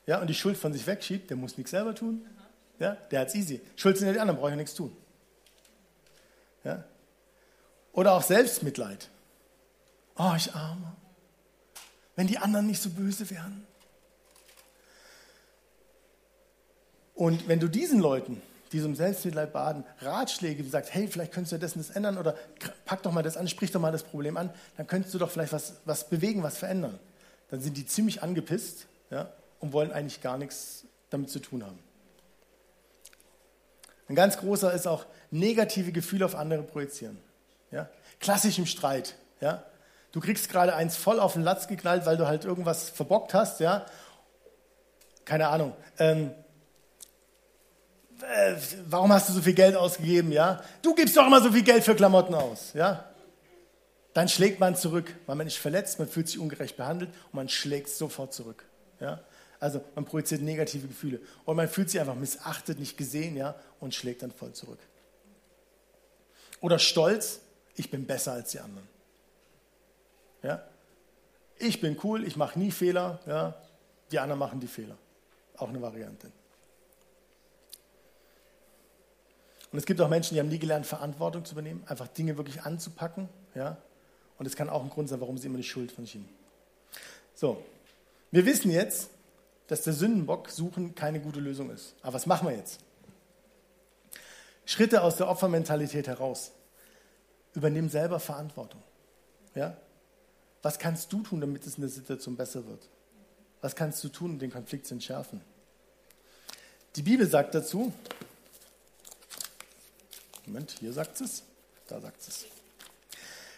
ja, 0.06 0.20
und 0.20 0.28
die 0.28 0.35
Schuld 0.35 0.56
von 0.56 0.72
sich 0.72 0.87
wegschiebt, 0.87 1.30
der 1.30 1.37
muss 1.37 1.56
nichts 1.56 1.72
selber 1.72 1.96
tun. 1.96 2.24
Ja, 2.78 2.94
der 3.11 3.26
es 3.26 3.35
easy. 3.35 3.61
Schuld 3.74 3.98
sind 3.98 4.06
ja 4.06 4.12
die 4.12 4.20
anderen, 4.20 4.38
brauche 4.38 4.50
ich 4.50 4.52
ja 4.52 4.56
nichts 4.56 4.74
tun. 4.74 4.96
Ja? 6.62 6.85
Oder 7.90 8.12
auch 8.12 8.22
Selbstmitleid. 8.22 9.11
Oh, 10.16 10.35
ich 10.37 10.54
arme. 10.54 10.94
Wenn 12.14 12.28
die 12.28 12.38
anderen 12.38 12.68
nicht 12.68 12.80
so 12.80 12.90
böse 12.90 13.28
wären. 13.30 13.66
Und 17.16 17.48
wenn 17.48 17.59
du 17.59 17.66
diesen 17.66 17.98
Leuten 17.98 18.40
diesem 18.72 18.94
Selbstmitleid 18.94 19.52
baden, 19.52 19.85
Ratschläge, 20.00 20.64
wie 20.64 20.68
sagt, 20.68 20.92
hey, 20.92 21.09
vielleicht 21.09 21.33
könntest 21.33 21.52
du 21.52 21.59
das 21.59 21.74
und 21.74 21.87
das 21.87 21.94
ändern 21.94 22.18
oder 22.18 22.37
pack 22.85 23.02
doch 23.02 23.12
mal 23.12 23.22
das 23.22 23.37
an, 23.37 23.48
sprich 23.48 23.70
doch 23.70 23.81
mal 23.81 23.92
das 23.92 24.02
Problem 24.02 24.37
an, 24.37 24.50
dann 24.76 24.87
könntest 24.87 25.14
du 25.14 25.18
doch 25.18 25.31
vielleicht 25.31 25.52
was, 25.52 25.74
was 25.85 26.09
bewegen, 26.09 26.42
was 26.42 26.59
verändern. 26.59 26.98
Dann 27.50 27.61
sind 27.61 27.76
die 27.76 27.87
ziemlich 27.87 28.22
angepisst 28.22 28.87
ja, 29.11 29.31
und 29.61 29.72
wollen 29.72 29.92
eigentlich 29.92 30.20
gar 30.20 30.38
nichts 30.38 30.85
damit 31.11 31.31
zu 31.31 31.38
tun 31.38 31.64
haben. 31.64 31.79
Ein 34.09 34.14
ganz 34.14 34.38
großer 34.38 34.72
ist 34.72 34.87
auch 34.87 35.05
negative 35.31 35.92
Gefühle 35.92 36.24
auf 36.24 36.35
andere 36.35 36.62
projizieren. 36.62 37.18
Ja? 37.70 37.88
Klassisch 38.20 38.59
im 38.59 38.66
Streit. 38.66 39.14
Ja? 39.40 39.64
Du 40.12 40.20
kriegst 40.20 40.48
gerade 40.48 40.74
eins 40.74 40.96
voll 40.96 41.20
auf 41.20 41.35
den 41.35 41.42
Latz 41.42 41.66
geknallt, 41.66 42.07
weil 42.07 42.16
du 42.16 42.26
halt 42.26 42.44
irgendwas 42.44 42.88
verbockt 42.88 43.35
hast. 43.35 43.61
Ja? 43.61 43.87
Keine 45.24 45.48
Ahnung. 45.48 45.74
Ähm, 45.98 46.31
äh, 48.22 48.55
warum 48.88 49.12
hast 49.12 49.29
du 49.29 49.33
so 49.33 49.40
viel 49.40 49.55
Geld 49.55 49.76
ausgegeben, 49.76 50.33
ja? 50.33 50.62
Du 50.83 50.94
gibst 50.94 51.16
doch 51.16 51.26
immer 51.26 51.40
so 51.40 51.50
viel 51.50 51.62
Geld 51.62 51.85
für 51.85 51.94
Klamotten 51.94 52.35
aus, 52.35 52.72
ja? 52.74 53.05
Dann 54.14 54.29
schlägt 54.29 54.61
man 54.61 54.76
zurück, 54.76 55.14
weil 55.26 55.37
man 55.37 55.46
ist 55.46 55.59
verletzt, 55.59 55.98
man 55.98 56.09
fühlt 56.09 56.29
sich 56.29 56.38
ungerecht 56.38 56.76
behandelt 56.76 57.11
und 57.26 57.35
man 57.35 57.48
schlägt 57.48 57.90
sofort 57.90 58.33
zurück, 58.33 58.64
ja? 59.00 59.20
Also 59.59 59.83
man 59.94 60.05
projiziert 60.05 60.42
negative 60.42 60.87
Gefühle 60.87 61.20
und 61.44 61.57
man 61.57 61.68
fühlt 61.68 61.90
sich 61.90 62.00
einfach 62.00 62.14
missachtet, 62.14 62.79
nicht 62.79 62.96
gesehen, 62.96 63.37
ja, 63.37 63.55
und 63.81 63.94
schlägt 63.94 64.22
dann 64.22 64.31
voll 64.31 64.52
zurück. 64.52 64.79
Oder 66.61 66.79
Stolz, 66.79 67.40
ich 67.74 67.90
bin 67.90 68.07
besser 68.07 68.33
als 68.33 68.50
die 68.50 68.61
anderen. 68.61 68.88
Ja? 70.42 70.62
Ich 71.59 71.81
bin 71.81 71.98
cool, 72.05 72.24
ich 72.24 72.37
mache 72.37 72.59
nie 72.59 72.70
Fehler, 72.70 73.20
ja? 73.26 73.55
die 74.11 74.18
anderen 74.18 74.38
machen 74.38 74.61
die 74.61 74.66
Fehler. 74.66 74.96
Auch 75.57 75.68
eine 75.68 75.81
Variante. 75.81 76.31
Und 79.77 79.81
es 79.81 79.85
gibt 79.85 80.01
auch 80.01 80.09
Menschen, 80.09 80.33
die 80.33 80.41
haben 80.41 80.49
nie 80.49 80.59
gelernt, 80.59 80.87
Verantwortung 80.87 81.45
zu 81.45 81.53
übernehmen, 81.53 81.83
einfach 81.87 82.09
Dinge 82.09 82.39
wirklich 82.39 82.62
anzupacken. 82.62 83.29
Ja? 83.55 83.77
Und 84.39 84.47
es 84.47 84.57
kann 84.57 84.71
auch 84.71 84.83
ein 84.83 84.89
Grund 84.89 85.11
sein, 85.11 85.21
warum 85.21 85.37
sie 85.37 85.49
immer 85.49 85.59
die 85.59 85.65
Schuld 85.65 85.93
von 85.93 86.07
schieben. 86.07 86.27
So, 87.35 87.62
wir 88.31 88.47
wissen 88.47 88.71
jetzt, 88.71 89.11
dass 89.67 89.83
der 89.83 89.93
Sündenbock 89.93 90.49
suchen 90.49 90.95
keine 90.95 91.21
gute 91.21 91.41
Lösung 91.41 91.69
ist. 91.69 91.95
Aber 92.01 92.15
was 92.15 92.25
machen 92.25 92.49
wir 92.49 92.57
jetzt? 92.57 92.81
Schritte 94.65 95.03
aus 95.03 95.17
der 95.17 95.29
Opfermentalität 95.29 96.07
heraus. 96.07 96.53
Übernimm 97.53 97.91
selber 97.91 98.19
Verantwortung. 98.19 98.83
Ja? 99.55 99.77
Was 100.62 100.79
kannst 100.79 101.12
du 101.12 101.23
tun, 101.23 101.43
damit 101.43 101.67
es 101.67 101.75
in 101.75 101.83
der 101.83 101.91
Situation 101.91 102.35
besser 102.35 102.67
wird? 102.67 102.89
Was 103.61 103.77
kannst 103.77 104.03
du 104.03 104.09
tun, 104.09 104.31
um 104.31 104.39
den 104.39 104.51
Konflikt 104.51 104.87
zu 104.87 104.95
entschärfen? 104.95 105.43
Die 106.95 107.03
Bibel 107.03 107.27
sagt 107.27 107.55
dazu, 107.55 107.93
Moment, 110.46 110.76
hier 110.80 110.92
sagt 110.92 111.20
es, 111.20 111.42
da 111.88 112.00
sagt 112.00 112.20
es. 112.26 112.46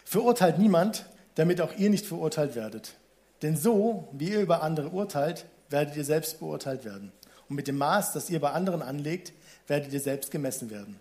Verurteilt 0.05 0.57
niemand, 0.57 1.05
damit 1.35 1.61
auch 1.61 1.73
ihr 1.77 1.89
nicht 1.89 2.05
verurteilt 2.05 2.55
werdet. 2.55 2.95
Denn 3.41 3.55
so, 3.55 4.09
wie 4.11 4.29
ihr 4.29 4.41
über 4.41 4.63
andere 4.63 4.89
urteilt, 4.89 5.45
werdet 5.69 5.95
ihr 5.95 6.03
selbst 6.03 6.39
beurteilt 6.39 6.83
werden. 6.83 7.11
Und 7.47 7.55
mit 7.55 7.67
dem 7.67 7.77
Maß, 7.77 8.13
das 8.13 8.29
ihr 8.29 8.39
bei 8.41 8.51
anderen 8.51 8.81
anlegt, 8.81 9.33
werdet 9.67 9.93
ihr 9.93 9.99
selbst 9.99 10.31
gemessen 10.31 10.69
werden. 10.69 10.99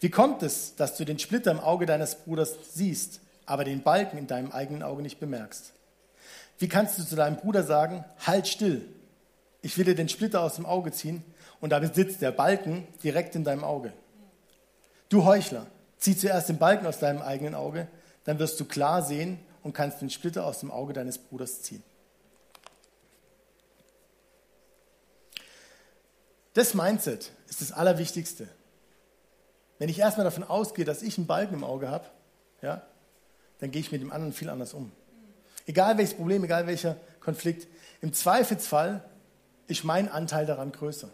Wie 0.00 0.10
kommt 0.10 0.42
es, 0.42 0.74
dass 0.76 0.96
du 0.96 1.04
den 1.04 1.18
Splitter 1.18 1.50
im 1.50 1.60
Auge 1.60 1.86
deines 1.86 2.16
Bruders 2.16 2.56
siehst, 2.72 3.20
aber 3.46 3.64
den 3.64 3.82
Balken 3.82 4.18
in 4.18 4.26
deinem 4.26 4.50
eigenen 4.50 4.82
Auge 4.82 5.02
nicht 5.02 5.20
bemerkst? 5.20 5.72
Wie 6.58 6.68
kannst 6.68 6.98
du 6.98 7.04
zu 7.04 7.16
deinem 7.16 7.36
Bruder 7.36 7.62
sagen, 7.62 8.04
halt 8.26 8.48
still, 8.48 8.88
ich 9.62 9.76
will 9.78 9.84
dir 9.84 9.94
den 9.94 10.08
Splitter 10.08 10.42
aus 10.42 10.56
dem 10.56 10.66
Auge 10.66 10.92
ziehen 10.92 11.22
und 11.60 11.70
damit 11.70 11.94
sitzt 11.94 12.22
der 12.22 12.32
Balken 12.32 12.86
direkt 13.02 13.34
in 13.34 13.44
deinem 13.44 13.64
Auge. 13.64 13.92
Du 15.14 15.24
Heuchler, 15.24 15.68
zieh 15.96 16.16
zuerst 16.16 16.48
den 16.48 16.58
Balken 16.58 16.88
aus 16.88 16.98
deinem 16.98 17.22
eigenen 17.22 17.54
Auge, 17.54 17.86
dann 18.24 18.40
wirst 18.40 18.58
du 18.58 18.64
klar 18.64 19.00
sehen 19.00 19.38
und 19.62 19.72
kannst 19.72 20.00
den 20.00 20.10
Splitter 20.10 20.44
aus 20.44 20.58
dem 20.58 20.72
Auge 20.72 20.92
deines 20.92 21.18
Bruders 21.18 21.62
ziehen. 21.62 21.84
Das 26.54 26.74
Mindset 26.74 27.30
ist 27.48 27.60
das 27.60 27.70
Allerwichtigste. 27.70 28.48
Wenn 29.78 29.88
ich 29.88 30.00
erstmal 30.00 30.24
davon 30.24 30.42
ausgehe, 30.42 30.84
dass 30.84 31.00
ich 31.00 31.16
einen 31.16 31.28
Balken 31.28 31.54
im 31.54 31.62
Auge 31.62 31.88
habe, 31.88 32.06
ja, 32.60 32.82
dann 33.60 33.70
gehe 33.70 33.82
ich 33.82 33.92
mit 33.92 34.02
dem 34.02 34.10
anderen 34.10 34.32
viel 34.32 34.50
anders 34.50 34.74
um. 34.74 34.90
Egal 35.64 35.96
welches 35.96 36.14
Problem, 36.16 36.42
egal 36.42 36.66
welcher 36.66 36.96
Konflikt. 37.20 37.68
Im 38.00 38.12
Zweifelsfall 38.12 39.04
ist 39.68 39.84
mein 39.84 40.08
Anteil 40.08 40.44
daran 40.44 40.72
größer. 40.72 41.08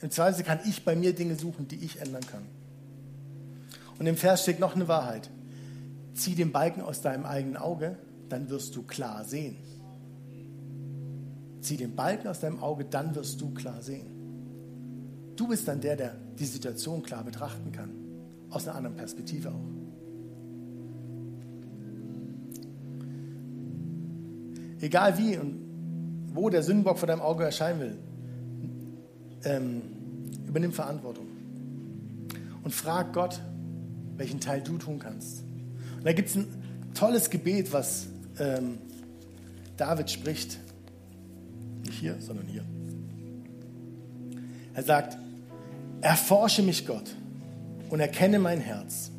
Im 0.00 0.10
Zweifelsfall 0.10 0.56
kann 0.56 0.68
ich 0.68 0.84
bei 0.84 0.96
mir 0.96 1.14
Dinge 1.14 1.36
suchen, 1.36 1.68
die 1.68 1.84
ich 1.84 2.00
ändern 2.00 2.26
kann. 2.26 2.61
Und 3.98 4.06
im 4.06 4.16
Vers 4.16 4.42
steht 4.42 4.60
noch 4.60 4.74
eine 4.74 4.88
Wahrheit. 4.88 5.30
Zieh 6.14 6.34
den 6.34 6.52
Balken 6.52 6.82
aus 6.82 7.00
deinem 7.00 7.24
eigenen 7.24 7.56
Auge, 7.56 7.96
dann 8.28 8.50
wirst 8.50 8.76
du 8.76 8.82
klar 8.82 9.24
sehen. 9.24 9.56
Zieh 11.60 11.76
den 11.76 11.94
Balken 11.94 12.28
aus 12.28 12.40
deinem 12.40 12.60
Auge, 12.60 12.84
dann 12.84 13.14
wirst 13.14 13.40
du 13.40 13.54
klar 13.54 13.82
sehen. 13.82 14.06
Du 15.36 15.48
bist 15.48 15.66
dann 15.68 15.80
der, 15.80 15.96
der 15.96 16.16
die 16.38 16.44
Situation 16.44 17.02
klar 17.02 17.24
betrachten 17.24 17.72
kann. 17.72 17.90
Aus 18.50 18.66
einer 18.66 18.76
anderen 18.76 18.96
Perspektive 18.96 19.50
auch. 19.50 19.82
Egal 24.80 25.16
wie 25.16 25.38
und 25.38 25.60
wo 26.34 26.50
der 26.50 26.62
Sündenbock 26.62 26.98
vor 26.98 27.06
deinem 27.06 27.20
Auge 27.20 27.44
erscheinen 27.44 27.80
will, 27.80 27.98
ähm, 29.44 29.82
übernimm 30.46 30.72
Verantwortung. 30.72 31.26
Und 32.64 32.74
frag 32.74 33.12
Gott, 33.12 33.40
welchen 34.16 34.40
Teil 34.40 34.60
du 34.62 34.78
tun 34.78 34.98
kannst. 34.98 35.42
Und 35.96 36.04
da 36.04 36.12
gibt 36.12 36.28
es 36.28 36.36
ein 36.36 36.46
tolles 36.94 37.30
Gebet, 37.30 37.72
was 37.72 38.06
ähm, 38.38 38.78
David 39.76 40.10
spricht. 40.10 40.58
Nicht 41.84 41.98
hier, 41.98 42.16
sondern 42.20 42.46
hier. 42.46 42.64
Er 44.74 44.82
sagt, 44.82 45.18
erforsche 46.00 46.62
mich 46.62 46.86
Gott 46.86 47.14
und 47.90 48.00
erkenne 48.00 48.38
mein 48.38 48.60
Herz. 48.60 49.10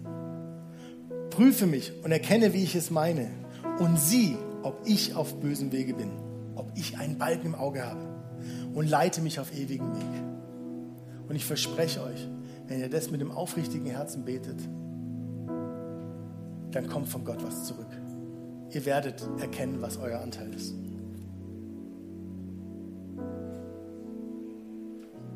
Prüfe 1.30 1.68
mich 1.68 1.92
und 2.04 2.12
erkenne, 2.12 2.54
wie 2.54 2.64
ich 2.64 2.76
es 2.76 2.92
meine. 2.92 3.30
Und 3.80 4.00
sieh, 4.00 4.38
ob 4.62 4.82
ich 4.86 5.16
auf 5.16 5.40
bösem 5.40 5.72
Wege 5.72 5.94
bin, 5.94 6.12
ob 6.56 6.72
ich 6.76 6.98
einen 6.98 7.18
Balken 7.18 7.48
im 7.48 7.56
Auge 7.56 7.86
habe. 7.86 8.08
Und 8.74 8.90
leite 8.90 9.22
mich 9.22 9.40
auf 9.40 9.54
ewigen 9.54 9.94
Weg. 9.96 10.24
Und 11.28 11.36
ich 11.36 11.46
verspreche 11.46 12.04
euch, 12.04 12.28
wenn 12.68 12.80
ihr 12.80 12.90
das 12.90 13.12
mit 13.12 13.22
dem 13.22 13.32
aufrichtigen 13.32 13.88
Herzen 13.88 14.26
betet, 14.26 14.58
dann 16.74 16.88
kommt 16.88 17.08
von 17.08 17.24
Gott 17.24 17.44
was 17.44 17.66
zurück. 17.66 17.88
Ihr 18.72 18.86
werdet 18.86 19.24
erkennen, 19.40 19.82
was 19.82 19.98
euer 19.98 20.20
Anteil 20.20 20.54
ist. 20.54 20.74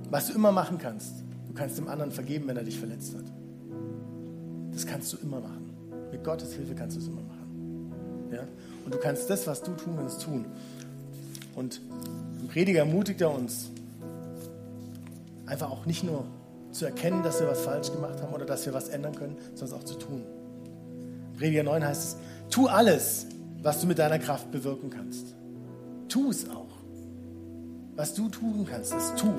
Was 0.10 0.28
du 0.28 0.34
immer 0.34 0.52
machen 0.52 0.78
kannst, 0.78 1.23
du 1.47 1.54
kannst 1.54 1.78
dem 1.78 1.88
anderen 1.88 2.12
vergeben, 2.12 2.47
wenn 2.47 2.58
er 2.58 2.63
dich 2.63 2.80
verletzt 2.80 3.15
hat. 3.15 3.26
Das 4.71 4.86
kannst 4.86 5.13
du 5.13 5.17
immer 5.17 5.39
machen. 5.39 5.71
Mit 6.12 6.23
Gottes 6.23 6.54
Hilfe 6.54 6.73
kannst 6.73 6.95
du 6.95 7.02
es 7.02 7.08
immer 7.08 7.21
machen. 7.21 7.91
Ja? 8.32 8.47
Und 8.86 8.93
du 8.93 8.97
kannst 9.00 9.30
das, 9.30 9.45
was 9.47 9.62
du 9.62 9.73
tun 9.73 9.95
kannst, 9.97 10.21
tun. 10.21 10.45
Und 11.56 11.82
im 12.41 12.47
Prediger 12.47 12.80
ermutigt 12.80 13.21
er 13.21 13.34
uns, 13.34 13.69
einfach 15.45 15.69
auch 15.69 15.86
nicht 15.86 16.04
nur 16.04 16.26
zu 16.71 16.86
erkennen, 16.86 17.23
dass 17.23 17.39
wir 17.39 17.47
was 17.47 17.62
falsch 17.62 17.91
gemacht 17.91 18.21
haben 18.21 18.34
oder 18.34 18.45
dass 18.45 18.65
wir 18.65 18.73
was 18.73 18.89
ändern 18.89 19.15
können, 19.15 19.36
sondern 19.56 19.80
auch 19.80 19.84
zu 19.84 19.95
tun. 19.95 20.23
Prediger 21.38 21.63
9 21.63 21.86
heißt 21.86 22.04
es, 22.04 22.17
tu 22.50 22.67
alles, 22.67 23.28
was 23.62 23.82
du 23.82 23.88
mit 23.88 24.00
deiner 24.00 24.19
Kraft 24.19 24.52
bewirken 24.52 24.89
kannst. 24.89 25.36
Tu 26.10 26.30
es 26.30 26.50
auch. 26.50 26.65
Was 27.95 28.13
du 28.13 28.30
tun 28.30 28.67
kannst, 28.69 28.93
ist 28.93 29.17
tu. 29.17 29.34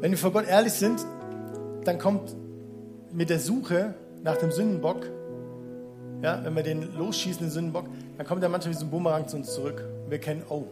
Wenn 0.00 0.10
wir 0.10 0.18
vor 0.18 0.32
Gott 0.32 0.46
ehrlich 0.46 0.72
sind, 0.74 1.04
dann 1.84 1.98
kommt 1.98 2.34
mit 3.12 3.30
der 3.30 3.38
Suche 3.38 3.94
nach 4.22 4.36
dem 4.36 4.50
Sündenbock, 4.50 5.06
ja, 6.22 6.42
wenn 6.44 6.56
wir 6.56 6.62
den 6.62 6.94
losschießen, 6.96 7.46
den 7.46 7.50
Sündenbock, 7.50 7.86
dann 8.16 8.26
kommt 8.26 8.42
er 8.42 8.48
manchmal 8.48 8.74
wie 8.74 8.78
so 8.78 8.84
ein 8.84 8.90
Bumerang 8.90 9.28
zu 9.28 9.36
uns 9.36 9.52
zurück. 9.52 9.84
Wir 10.08 10.18
kennen, 10.18 10.42
oh, 10.48 10.64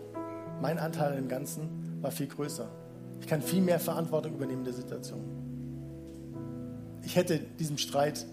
mein 0.60 0.78
Anteil 0.78 1.16
im 1.18 1.28
Ganzen 1.28 1.98
war 2.00 2.10
viel 2.10 2.26
größer. 2.26 2.68
Ich 3.20 3.26
kann 3.26 3.40
viel 3.40 3.62
mehr 3.62 3.78
Verantwortung 3.78 4.34
übernehmen 4.34 4.60
in 4.60 4.64
der 4.64 4.74
Situation. 4.74 5.41
Ich 7.04 7.16
hätte 7.16 7.38
diesem 7.58 7.78
Streit 7.78 8.26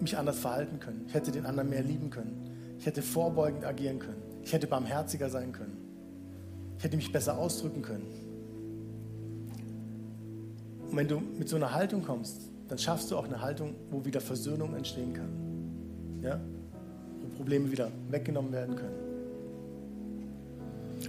mich 0.00 0.16
anders 0.16 0.38
verhalten 0.38 0.80
können. 0.80 1.04
Ich 1.06 1.14
hätte 1.14 1.30
den 1.30 1.46
anderen 1.46 1.70
mehr 1.70 1.82
lieben 1.82 2.10
können. 2.10 2.50
Ich 2.78 2.86
hätte 2.86 3.02
vorbeugend 3.02 3.64
agieren 3.64 3.98
können. 3.98 4.22
Ich 4.42 4.52
hätte 4.52 4.66
barmherziger 4.66 5.30
sein 5.30 5.52
können. 5.52 5.76
Ich 6.78 6.84
hätte 6.84 6.96
mich 6.96 7.12
besser 7.12 7.38
ausdrücken 7.38 7.82
können. 7.82 8.06
Und 10.90 10.96
wenn 10.96 11.08
du 11.08 11.18
mit 11.18 11.48
so 11.48 11.56
einer 11.56 11.72
Haltung 11.72 12.02
kommst, 12.02 12.42
dann 12.68 12.78
schaffst 12.78 13.10
du 13.10 13.16
auch 13.16 13.24
eine 13.24 13.40
Haltung, 13.40 13.74
wo 13.90 14.04
wieder 14.04 14.20
Versöhnung 14.20 14.74
entstehen 14.74 15.12
kann. 15.12 15.30
Ja? 16.22 16.40
Wo 17.22 17.36
Probleme 17.36 17.70
wieder 17.70 17.90
weggenommen 18.10 18.52
werden 18.52 18.76
können. 18.76 19.04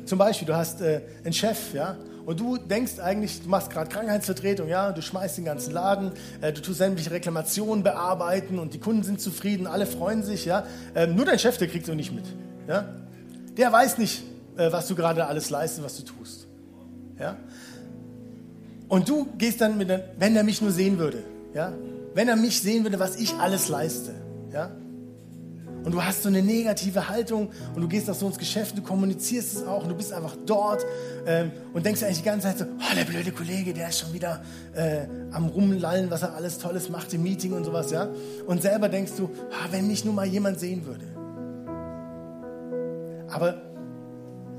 Zum 0.05 0.17
Beispiel, 0.17 0.47
du 0.47 0.55
hast 0.55 0.81
äh, 0.81 1.01
einen 1.23 1.33
Chef, 1.33 1.73
ja, 1.73 1.95
und 2.25 2.39
du 2.39 2.57
denkst 2.57 2.99
eigentlich, 2.99 3.43
du 3.43 3.49
machst 3.49 3.69
gerade 3.69 3.89
Krankheitsvertretung, 3.89 4.67
ja, 4.67 4.91
du 4.91 5.01
schmeißt 5.01 5.38
den 5.38 5.45
ganzen 5.45 5.73
Laden, 5.73 6.11
äh, 6.41 6.51
du 6.51 6.61
tust 6.61 6.79
sämtliche 6.79 7.11
Reklamationen 7.11 7.83
bearbeiten 7.83 8.57
und 8.57 8.73
die 8.73 8.79
Kunden 8.79 9.03
sind 9.03 9.21
zufrieden, 9.21 9.67
alle 9.67 9.85
freuen 9.85 10.23
sich, 10.23 10.45
ja. 10.45 10.65
Ähm, 10.95 11.15
nur 11.15 11.25
dein 11.25 11.38
Chef, 11.38 11.57
der 11.57 11.67
kriegt 11.67 11.85
so 11.85 11.93
nicht 11.93 12.13
mit, 12.13 12.25
ja. 12.67 12.85
Der 13.57 13.71
weiß 13.71 13.99
nicht, 13.99 14.23
äh, 14.57 14.71
was 14.71 14.88
du 14.88 14.95
gerade 14.95 15.27
alles 15.27 15.49
leistest, 15.49 15.83
was 15.83 15.97
du 15.97 16.03
tust, 16.03 16.47
ja. 17.19 17.38
Und 18.88 19.07
du 19.07 19.27
gehst 19.38 19.61
dann 19.61 19.77
mit, 19.77 19.89
wenn 20.17 20.35
er 20.35 20.43
mich 20.43 20.61
nur 20.61 20.71
sehen 20.71 20.97
würde, 20.97 21.23
ja, 21.53 21.73
wenn 22.15 22.27
er 22.27 22.35
mich 22.35 22.61
sehen 22.61 22.83
würde, 22.83 22.99
was 22.99 23.17
ich 23.17 23.33
alles 23.35 23.69
leiste, 23.69 24.13
ja, 24.51 24.71
und 25.86 25.91
du 25.91 26.04
hast 26.04 26.24
so 26.24 26.30
eine 26.30 26.41
negative 26.41 27.08
Haltung 27.08 27.52
und 27.76 27.82
du 27.82 27.88
gehst 27.88 28.10
auch 28.10 28.15
so 28.15 28.28
ins 28.28 28.39
Geschäft, 28.39 28.76
du 28.78 28.82
kommunizierst 28.82 29.56
es 29.56 29.63
auch 29.63 29.84
und 29.84 29.89
du 29.89 29.95
bist 29.95 30.12
einfach 30.12 30.36
dort 30.45 30.84
ähm, 31.28 31.52
und 31.74 31.86
denkst 31.86 32.04
eigentlich 32.04 32.17
die 32.17 32.24
ganze 32.24 32.48
Zeit 32.48 32.58
so, 32.58 32.65
oh, 32.65 32.95
der 32.95 33.06
blöde 33.06 33.32
Kollege, 33.32 33.71
der 33.71 33.89
ist 33.89 34.00
schon 34.00 34.12
wieder 34.12 34.41
äh, 34.74 35.06
am 35.32 35.45
Rumlallen, 35.45 36.10
was 36.10 36.24
er 36.24 36.34
alles 36.34 36.58
Tolles 36.58 36.89
macht 36.89 37.13
im 37.13 37.21
Meeting 37.21 37.54
und 37.54 37.63
sowas, 37.65 37.91
ja. 37.91 38.08
Und 38.48 38.63
selber 38.63 38.89
denkst 38.89 39.12
du, 39.17 39.26
oh, 39.26 39.71
wenn 39.71 39.88
mich 39.88 40.04
nur 40.04 40.15
mal 40.15 40.26
jemand 40.26 40.60
sehen 40.60 40.86
würde. 40.88 41.06
Aber 43.30 43.62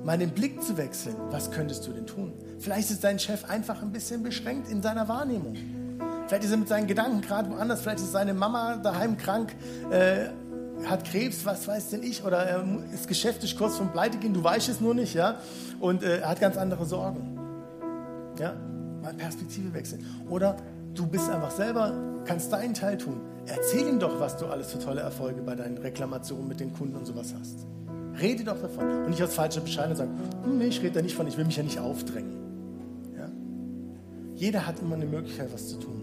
mal 0.04 0.16
den 0.16 0.30
Blick 0.30 0.62
zu 0.62 0.76
wechseln, 0.76 1.16
was 1.30 1.50
könntest 1.50 1.84
du 1.88 1.92
denn 1.92 2.06
tun? 2.06 2.34
Vielleicht 2.60 2.90
ist 2.90 3.02
dein 3.02 3.18
Chef 3.18 3.44
einfach 3.44 3.82
ein 3.82 3.90
bisschen 3.90 4.22
beschränkt 4.22 4.70
in 4.70 4.80
seiner 4.80 5.08
Wahrnehmung. 5.08 5.56
Vielleicht 6.28 6.44
ist 6.44 6.50
er 6.52 6.56
mit 6.56 6.68
seinen 6.68 6.86
Gedanken 6.86 7.20
gerade 7.20 7.50
woanders, 7.50 7.80
vielleicht 7.80 7.98
ist 8.00 8.12
seine 8.12 8.34
Mama 8.34 8.76
daheim 8.76 9.16
krank, 9.16 9.54
äh, 9.90 10.26
hat 10.84 11.04
Krebs, 11.04 11.44
was 11.44 11.66
weiß 11.66 11.90
denn 11.90 12.02
ich, 12.02 12.24
oder 12.24 12.38
er 12.38 12.64
ist 12.92 13.08
geschäftlich 13.08 13.56
kurz 13.56 13.76
vom 13.76 13.90
Pleite 13.90 14.18
gehen, 14.18 14.34
du 14.34 14.44
weißt 14.44 14.68
es 14.68 14.80
nur 14.80 14.94
nicht, 14.94 15.14
ja, 15.14 15.36
und 15.80 16.02
äh, 16.02 16.18
er 16.18 16.28
hat 16.28 16.40
ganz 16.40 16.56
andere 16.56 16.84
Sorgen. 16.84 17.38
Ja, 18.38 18.54
mal 19.02 19.14
Perspektive 19.14 19.72
wechseln. 19.72 20.04
Oder 20.28 20.56
du 20.94 21.06
bist 21.06 21.30
einfach 21.30 21.50
selber, 21.50 21.94
kannst 22.24 22.52
deinen 22.52 22.74
Teil 22.74 22.98
tun. 22.98 23.20
Erzähl 23.46 23.88
ihm 23.88 23.98
doch, 23.98 24.20
was 24.20 24.36
du 24.36 24.46
alles 24.46 24.72
für 24.72 24.78
tolle 24.78 25.00
Erfolge 25.00 25.40
bei 25.42 25.54
deinen 25.54 25.78
Reklamationen 25.78 26.48
mit 26.48 26.60
den 26.60 26.72
Kunden 26.72 26.96
und 26.96 27.06
sowas 27.06 27.34
hast. 27.38 27.66
Rede 28.20 28.44
doch 28.44 28.60
davon. 28.60 29.04
Und 29.04 29.10
nicht 29.10 29.22
aus 29.22 29.34
falscher 29.34 29.60
Bescheid 29.60 29.94
sagen, 29.96 30.18
hm, 30.42 30.58
nee, 30.58 30.66
ich 30.66 30.80
rede 30.82 30.94
da 30.94 31.02
nicht 31.02 31.14
von, 31.14 31.26
ich 31.26 31.36
will 31.36 31.44
mich 31.44 31.56
ja 31.56 31.62
nicht 31.62 31.78
aufdrängen. 31.78 32.32
Ja? 33.16 33.28
Jeder 34.34 34.66
hat 34.66 34.80
immer 34.80 34.96
eine 34.96 35.06
Möglichkeit, 35.06 35.52
was 35.52 35.68
zu 35.68 35.78
tun. 35.78 36.02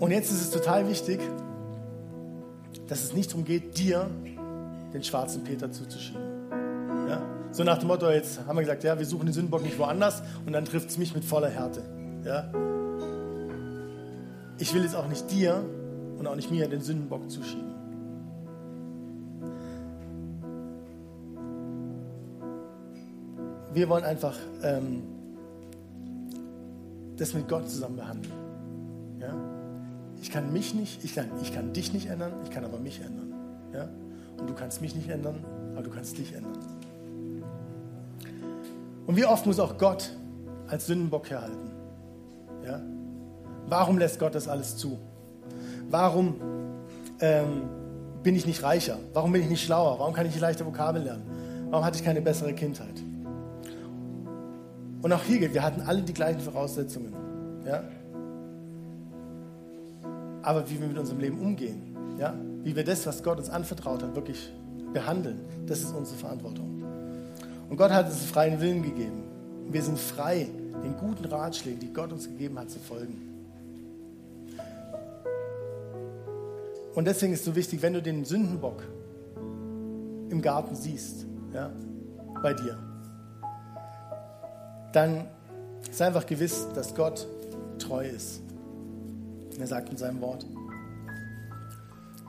Und 0.00 0.12
jetzt 0.12 0.30
ist 0.30 0.40
es 0.40 0.50
total 0.50 0.88
wichtig, 0.88 1.20
dass 2.88 3.04
es 3.04 3.12
nicht 3.12 3.30
darum 3.30 3.44
geht, 3.44 3.78
dir 3.78 4.10
den 4.94 5.04
schwarzen 5.04 5.44
Peter 5.44 5.70
zuzuschieben. 5.70 6.22
Ja? 7.06 7.20
So 7.52 7.64
nach 7.64 7.78
dem 7.78 7.88
Motto, 7.88 8.08
jetzt 8.08 8.40
haben 8.46 8.56
wir 8.56 8.62
gesagt, 8.62 8.82
ja, 8.82 8.98
wir 8.98 9.04
suchen 9.04 9.26
den 9.26 9.34
Sündenbock 9.34 9.62
nicht 9.62 9.78
woanders 9.78 10.22
und 10.46 10.54
dann 10.54 10.64
trifft 10.64 10.88
es 10.88 10.96
mich 10.96 11.14
mit 11.14 11.22
voller 11.24 11.50
Härte. 11.50 11.82
Ja? 12.24 12.50
Ich 14.58 14.72
will 14.74 14.82
jetzt 14.82 14.96
auch 14.96 15.06
nicht 15.06 15.30
dir 15.30 15.62
und 16.18 16.26
auch 16.26 16.34
nicht 16.34 16.50
mir 16.50 16.66
den 16.66 16.80
Sündenbock 16.80 17.30
zuschieben. 17.30 17.74
Wir 23.72 23.88
wollen 23.88 24.04
einfach 24.04 24.36
ähm, 24.62 25.02
das 27.16 27.34
mit 27.34 27.48
Gott 27.48 27.68
zusammen 27.68 27.96
behandeln. 27.96 28.39
Ich 30.20 30.30
kann 30.30 30.52
mich 30.52 30.74
nicht, 30.74 31.02
ich 31.04 31.14
kann, 31.14 31.26
ich 31.42 31.54
kann 31.54 31.72
dich 31.72 31.92
nicht 31.92 32.08
ändern, 32.08 32.32
ich 32.44 32.50
kann 32.50 32.64
aber 32.64 32.78
mich 32.78 33.00
ändern. 33.00 33.32
Ja? 33.72 33.88
Und 34.38 34.48
du 34.48 34.54
kannst 34.54 34.80
mich 34.80 34.94
nicht 34.94 35.08
ändern, 35.08 35.36
aber 35.74 35.82
du 35.82 35.90
kannst 35.90 36.18
dich 36.18 36.34
ändern. 36.34 36.58
Und 39.06 39.16
wie 39.16 39.24
oft 39.24 39.46
muss 39.46 39.58
auch 39.58 39.78
Gott 39.78 40.10
als 40.68 40.86
Sündenbock 40.86 41.30
herhalten? 41.30 41.70
Ja? 42.64 42.80
Warum 43.66 43.98
lässt 43.98 44.18
Gott 44.18 44.34
das 44.34 44.46
alles 44.46 44.76
zu? 44.76 44.98
Warum 45.88 46.36
ähm, 47.20 47.68
bin 48.22 48.36
ich 48.36 48.46
nicht 48.46 48.62
reicher? 48.62 48.98
Warum 49.14 49.32
bin 49.32 49.42
ich 49.42 49.48
nicht 49.48 49.64
schlauer? 49.64 49.98
Warum 49.98 50.12
kann 50.12 50.26
ich 50.26 50.32
nicht 50.32 50.40
leichter 50.40 50.66
Vokabeln 50.66 51.04
lernen? 51.04 51.22
Warum 51.70 51.84
hatte 51.84 51.98
ich 51.98 52.04
keine 52.04 52.20
bessere 52.20 52.52
Kindheit? 52.52 52.94
Und 55.02 55.12
auch 55.12 55.22
hier 55.22 55.38
gilt, 55.38 55.54
wir 55.54 55.62
hatten 55.62 55.80
alle 55.80 56.02
die 56.02 56.12
gleichen 56.12 56.40
Voraussetzungen. 56.40 57.14
Ja? 57.64 57.84
Aber 60.42 60.68
wie 60.70 60.80
wir 60.80 60.88
mit 60.88 60.98
unserem 60.98 61.20
Leben 61.20 61.38
umgehen, 61.40 61.96
ja? 62.18 62.34
wie 62.62 62.74
wir 62.74 62.84
das, 62.84 63.06
was 63.06 63.22
Gott 63.22 63.38
uns 63.38 63.50
anvertraut 63.50 64.02
hat, 64.02 64.14
wirklich 64.14 64.52
behandeln, 64.92 65.40
das 65.66 65.80
ist 65.80 65.94
unsere 65.94 66.18
Verantwortung. 66.18 66.82
Und 67.68 67.76
Gott 67.76 67.90
hat 67.90 68.06
uns 68.06 68.24
freien 68.24 68.60
Willen 68.60 68.82
gegeben. 68.82 69.22
Wir 69.70 69.82
sind 69.82 69.98
frei, 69.98 70.48
den 70.82 70.96
guten 70.96 71.24
Ratschlägen, 71.26 71.78
die 71.78 71.92
Gott 71.92 72.12
uns 72.12 72.26
gegeben 72.26 72.58
hat, 72.58 72.70
zu 72.70 72.80
folgen. 72.80 73.30
Und 76.94 77.06
deswegen 77.06 77.32
ist 77.32 77.40
es 77.40 77.46
so 77.46 77.54
wichtig, 77.54 77.82
wenn 77.82 77.92
du 77.92 78.02
den 78.02 78.24
Sündenbock 78.24 78.82
im 80.28 80.42
Garten 80.42 80.74
siehst, 80.74 81.26
ja, 81.54 81.70
bei 82.42 82.54
dir, 82.54 82.78
dann 84.92 85.26
sei 85.90 86.06
einfach 86.06 86.26
gewiss, 86.26 86.66
dass 86.74 86.94
Gott 86.94 87.26
treu 87.78 88.04
ist. 88.06 88.42
Er 89.60 89.66
sagt 89.66 89.90
in 89.90 89.98
seinem 89.98 90.22
Wort, 90.22 90.46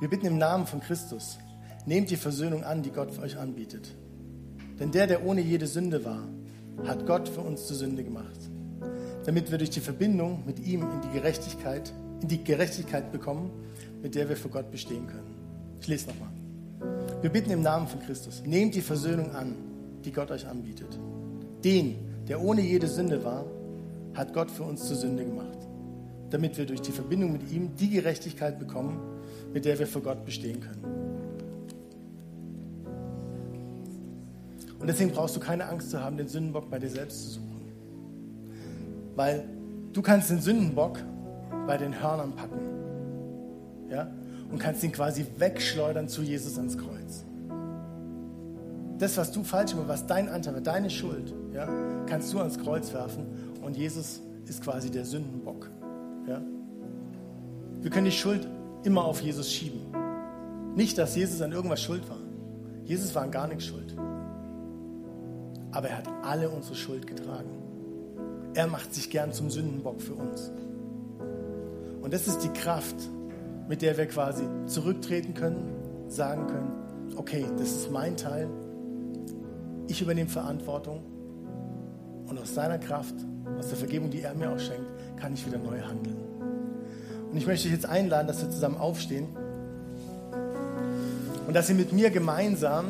wir 0.02 0.10
bitten 0.10 0.26
im 0.26 0.38
Namen 0.38 0.68
von 0.68 0.82
Christus, 0.82 1.38
nehmt 1.86 2.10
die 2.10 2.18
Versöhnung 2.18 2.66
an, 2.66 2.84
die 2.84 2.92
Gott 2.92 3.12
für 3.12 3.22
euch 3.22 3.38
anbietet. 3.38 3.96
Denn 4.80 4.92
der, 4.92 5.08
der 5.08 5.26
ohne 5.26 5.40
jede 5.40 5.66
Sünde 5.66 6.04
war, 6.04 6.28
hat 6.86 7.06
Gott 7.06 7.30
für 7.30 7.40
uns 7.42 7.68
zur 7.68 7.78
Sünde 7.78 8.04
gemacht, 8.04 8.38
damit 9.26 9.50
wir 9.50 9.58
durch 9.58 9.70
die 9.70 9.80
Verbindung 9.80 10.44
mit 10.46 10.60
ihm 10.60 10.82
in 10.82 11.02
die 11.02 11.14
Gerechtigkeit, 11.14 11.94
in 12.22 12.28
die 12.28 12.44
Gerechtigkeit 12.44 13.12
bekommen, 13.14 13.50
mit 14.02 14.16
der 14.16 14.28
wir 14.28 14.36
vor 14.36 14.52
Gott 14.52 14.70
bestehen 14.70 15.08
können. 15.08 15.36
Ich 15.80 15.88
lese 15.88 16.10
nochmal. 16.10 16.32
Wir 17.22 17.30
bitten 17.30 17.52
im 17.52 17.62
Namen 17.62 17.88
von 17.88 18.02
Christus, 18.02 18.44
nehmt 18.46 18.76
die 18.76 18.82
Versöhnung 18.82 19.32
an, 19.32 19.56
die 20.04 20.12
Gott 20.12 20.32
euch 20.32 20.48
anbietet. 20.48 21.00
Den, 21.64 21.96
der 22.28 22.42
ohne 22.42 22.62
jede 22.62 22.88
Sünde 22.88 23.24
war, 23.24 23.46
hat 24.16 24.34
Gott 24.34 24.52
für 24.52 24.64
uns 24.64 24.86
zur 24.86 24.98
Sünde 24.98 25.24
gemacht, 25.24 25.60
damit 26.32 26.58
wir 26.58 26.66
durch 26.66 26.82
die 26.82 26.92
Verbindung 26.92 27.34
mit 27.34 27.52
ihm 27.52 27.76
die 27.76 27.90
Gerechtigkeit 27.90 28.58
bekommen, 28.58 29.00
mit 29.54 29.66
der 29.66 29.78
wir 29.78 29.86
vor 29.86 30.02
Gott 30.02 30.26
bestehen 30.26 30.60
können. 30.60 31.02
Und 34.80 34.88
deswegen 34.88 35.12
brauchst 35.12 35.36
du 35.36 35.40
keine 35.40 35.68
Angst 35.68 35.92
zu 35.92 36.02
haben, 36.02 36.18
den 36.18 36.28
Sündenbock 36.28 36.70
bei 36.72 36.80
dir 36.80 36.90
selbst 36.90 37.22
zu 37.22 37.30
suchen. 37.34 37.62
Weil 39.16 39.44
du 39.94 40.02
kannst 40.02 40.32
den 40.32 40.42
Sündenbock 40.42 40.98
bei 41.68 41.78
den 41.78 42.02
Hörnern 42.02 42.36
packen. 42.36 42.60
Ja? 43.90 44.10
Und 44.52 44.58
kannst 44.58 44.84
ihn 44.84 44.92
quasi 44.92 45.26
wegschleudern 45.38 46.08
zu 46.08 46.24
Jesus 46.24 46.58
ans 46.58 46.78
Kreuz. 46.78 47.24
Das, 48.98 49.18
was 49.18 49.32
du 49.32 49.44
falsch 49.44 49.76
machst, 49.76 49.88
was 49.88 50.08
dein 50.08 50.30
Anteil 50.30 50.56
war, 50.56 50.62
deine 50.62 50.90
Schuld, 50.90 51.34
ja, 51.54 51.68
kannst 52.06 52.32
du 52.34 52.40
ans 52.40 52.60
Kreuz 52.60 52.94
werfen 52.94 53.26
und 53.64 53.76
Jesus 53.76 54.22
ist 54.48 54.64
quasi 54.64 54.92
der 54.92 55.06
Sündenbock. 55.06 55.70
Ja? 56.28 56.42
Wir 57.82 57.90
können 57.90 58.06
die 58.06 58.12
Schuld 58.12 58.48
immer 58.84 59.06
auf 59.06 59.22
Jesus 59.22 59.52
schieben. 59.52 59.82
Nicht, 60.76 60.98
dass 60.98 61.16
Jesus 61.16 61.42
an 61.42 61.52
irgendwas 61.52 61.82
schuld 61.82 62.08
war. 62.10 62.18
Jesus 62.86 63.14
war 63.14 63.24
an 63.24 63.32
gar 63.32 63.48
nichts 63.48 63.66
schuld. 63.66 63.96
Aber 65.72 65.88
er 65.88 65.98
hat 65.98 66.10
alle 66.24 66.50
unsere 66.50 66.76
Schuld 66.76 67.08
getragen. 67.08 67.50
Er 68.54 68.68
macht 68.68 68.94
sich 68.94 69.10
gern 69.10 69.32
zum 69.32 69.50
Sündenbock 69.50 70.02
für 70.02 70.14
uns. 70.14 70.52
Und 72.02 72.14
das 72.14 72.28
ist 72.28 72.40
die 72.40 72.50
Kraft, 72.50 72.96
mit 73.68 73.82
der 73.82 73.98
wir 73.98 74.06
quasi 74.08 74.44
zurücktreten 74.66 75.34
können, 75.34 75.74
sagen 76.08 76.48
können, 76.48 76.72
okay, 77.16 77.46
das 77.58 77.72
ist 77.72 77.92
mein 77.92 78.18
Teil, 78.18 78.50
ich 79.88 80.02
übernehme 80.02 80.30
Verantwortung 80.30 81.02
und 82.28 82.40
aus 82.40 82.54
seiner 82.54 82.80
Kraft, 82.80 83.16
aus 83.58 83.70
der 83.70 83.78
Vergebung, 83.78 84.10
die 84.10 84.22
er 84.22 84.34
mir 84.34 84.52
auch 84.52 84.60
schenkt, 84.60 84.90
kann 85.22 85.34
ich 85.34 85.46
wieder 85.46 85.60
neu 85.60 85.80
handeln. 85.80 86.18
Und 87.30 87.38
ich 87.38 87.46
möchte 87.46 87.64
dich 87.64 87.74
jetzt 87.74 87.86
einladen, 87.86 88.28
dass 88.28 88.42
wir 88.42 88.50
zusammen 88.50 88.78
aufstehen 88.78 89.28
und 91.48 91.54
dass 91.54 91.70
ihr 91.70 91.76
mit 91.76 91.94
mir 91.94 92.10
gemeinsam 92.10 92.88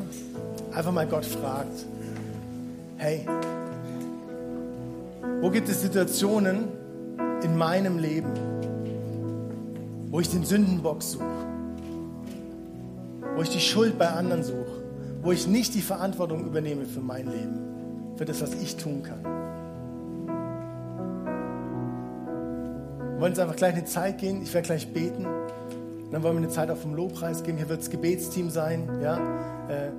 einfach 0.73 0.91
mal 0.91 1.05
Gott 1.05 1.25
fragt, 1.25 1.85
hey, 2.97 3.27
wo 5.41 5.49
gibt 5.49 5.67
es 5.67 5.81
Situationen 5.81 6.69
in 7.43 7.57
meinem 7.57 7.99
Leben, 7.99 8.31
wo 10.09 10.19
ich 10.19 10.29
den 10.29 10.45
Sündenbock 10.45 11.03
suche, 11.03 11.25
wo 13.35 13.41
ich 13.41 13.49
die 13.49 13.59
Schuld 13.59 13.97
bei 13.97 14.07
anderen 14.07 14.43
suche, 14.43 14.83
wo 15.21 15.31
ich 15.31 15.47
nicht 15.47 15.73
die 15.75 15.81
Verantwortung 15.81 16.45
übernehme 16.45 16.85
für 16.85 17.01
mein 17.01 17.27
Leben, 17.27 18.15
für 18.15 18.25
das, 18.25 18.41
was 18.41 18.53
ich 18.55 18.77
tun 18.77 19.03
kann. 19.03 19.40
Wollen 23.21 23.33
uns 23.33 23.39
einfach 23.39 23.55
gleich 23.55 23.75
eine 23.75 23.85
Zeit 23.85 24.17
gehen. 24.17 24.41
Ich 24.41 24.51
werde 24.53 24.65
gleich 24.65 24.91
beten. 24.91 25.27
Dann 26.11 26.23
wollen 26.23 26.35
wir 26.37 26.43
eine 26.43 26.49
Zeit 26.49 26.71
auf 26.71 26.81
dem 26.81 26.95
Lobpreis 26.95 27.43
geben. 27.43 27.59
Hier 27.59 27.69
wird 27.69 27.81
das 27.81 27.89
Gebetsteam 27.91 28.49
sein. 28.49 28.89
Ja? 29.01 29.17
Äh, 29.69 29.91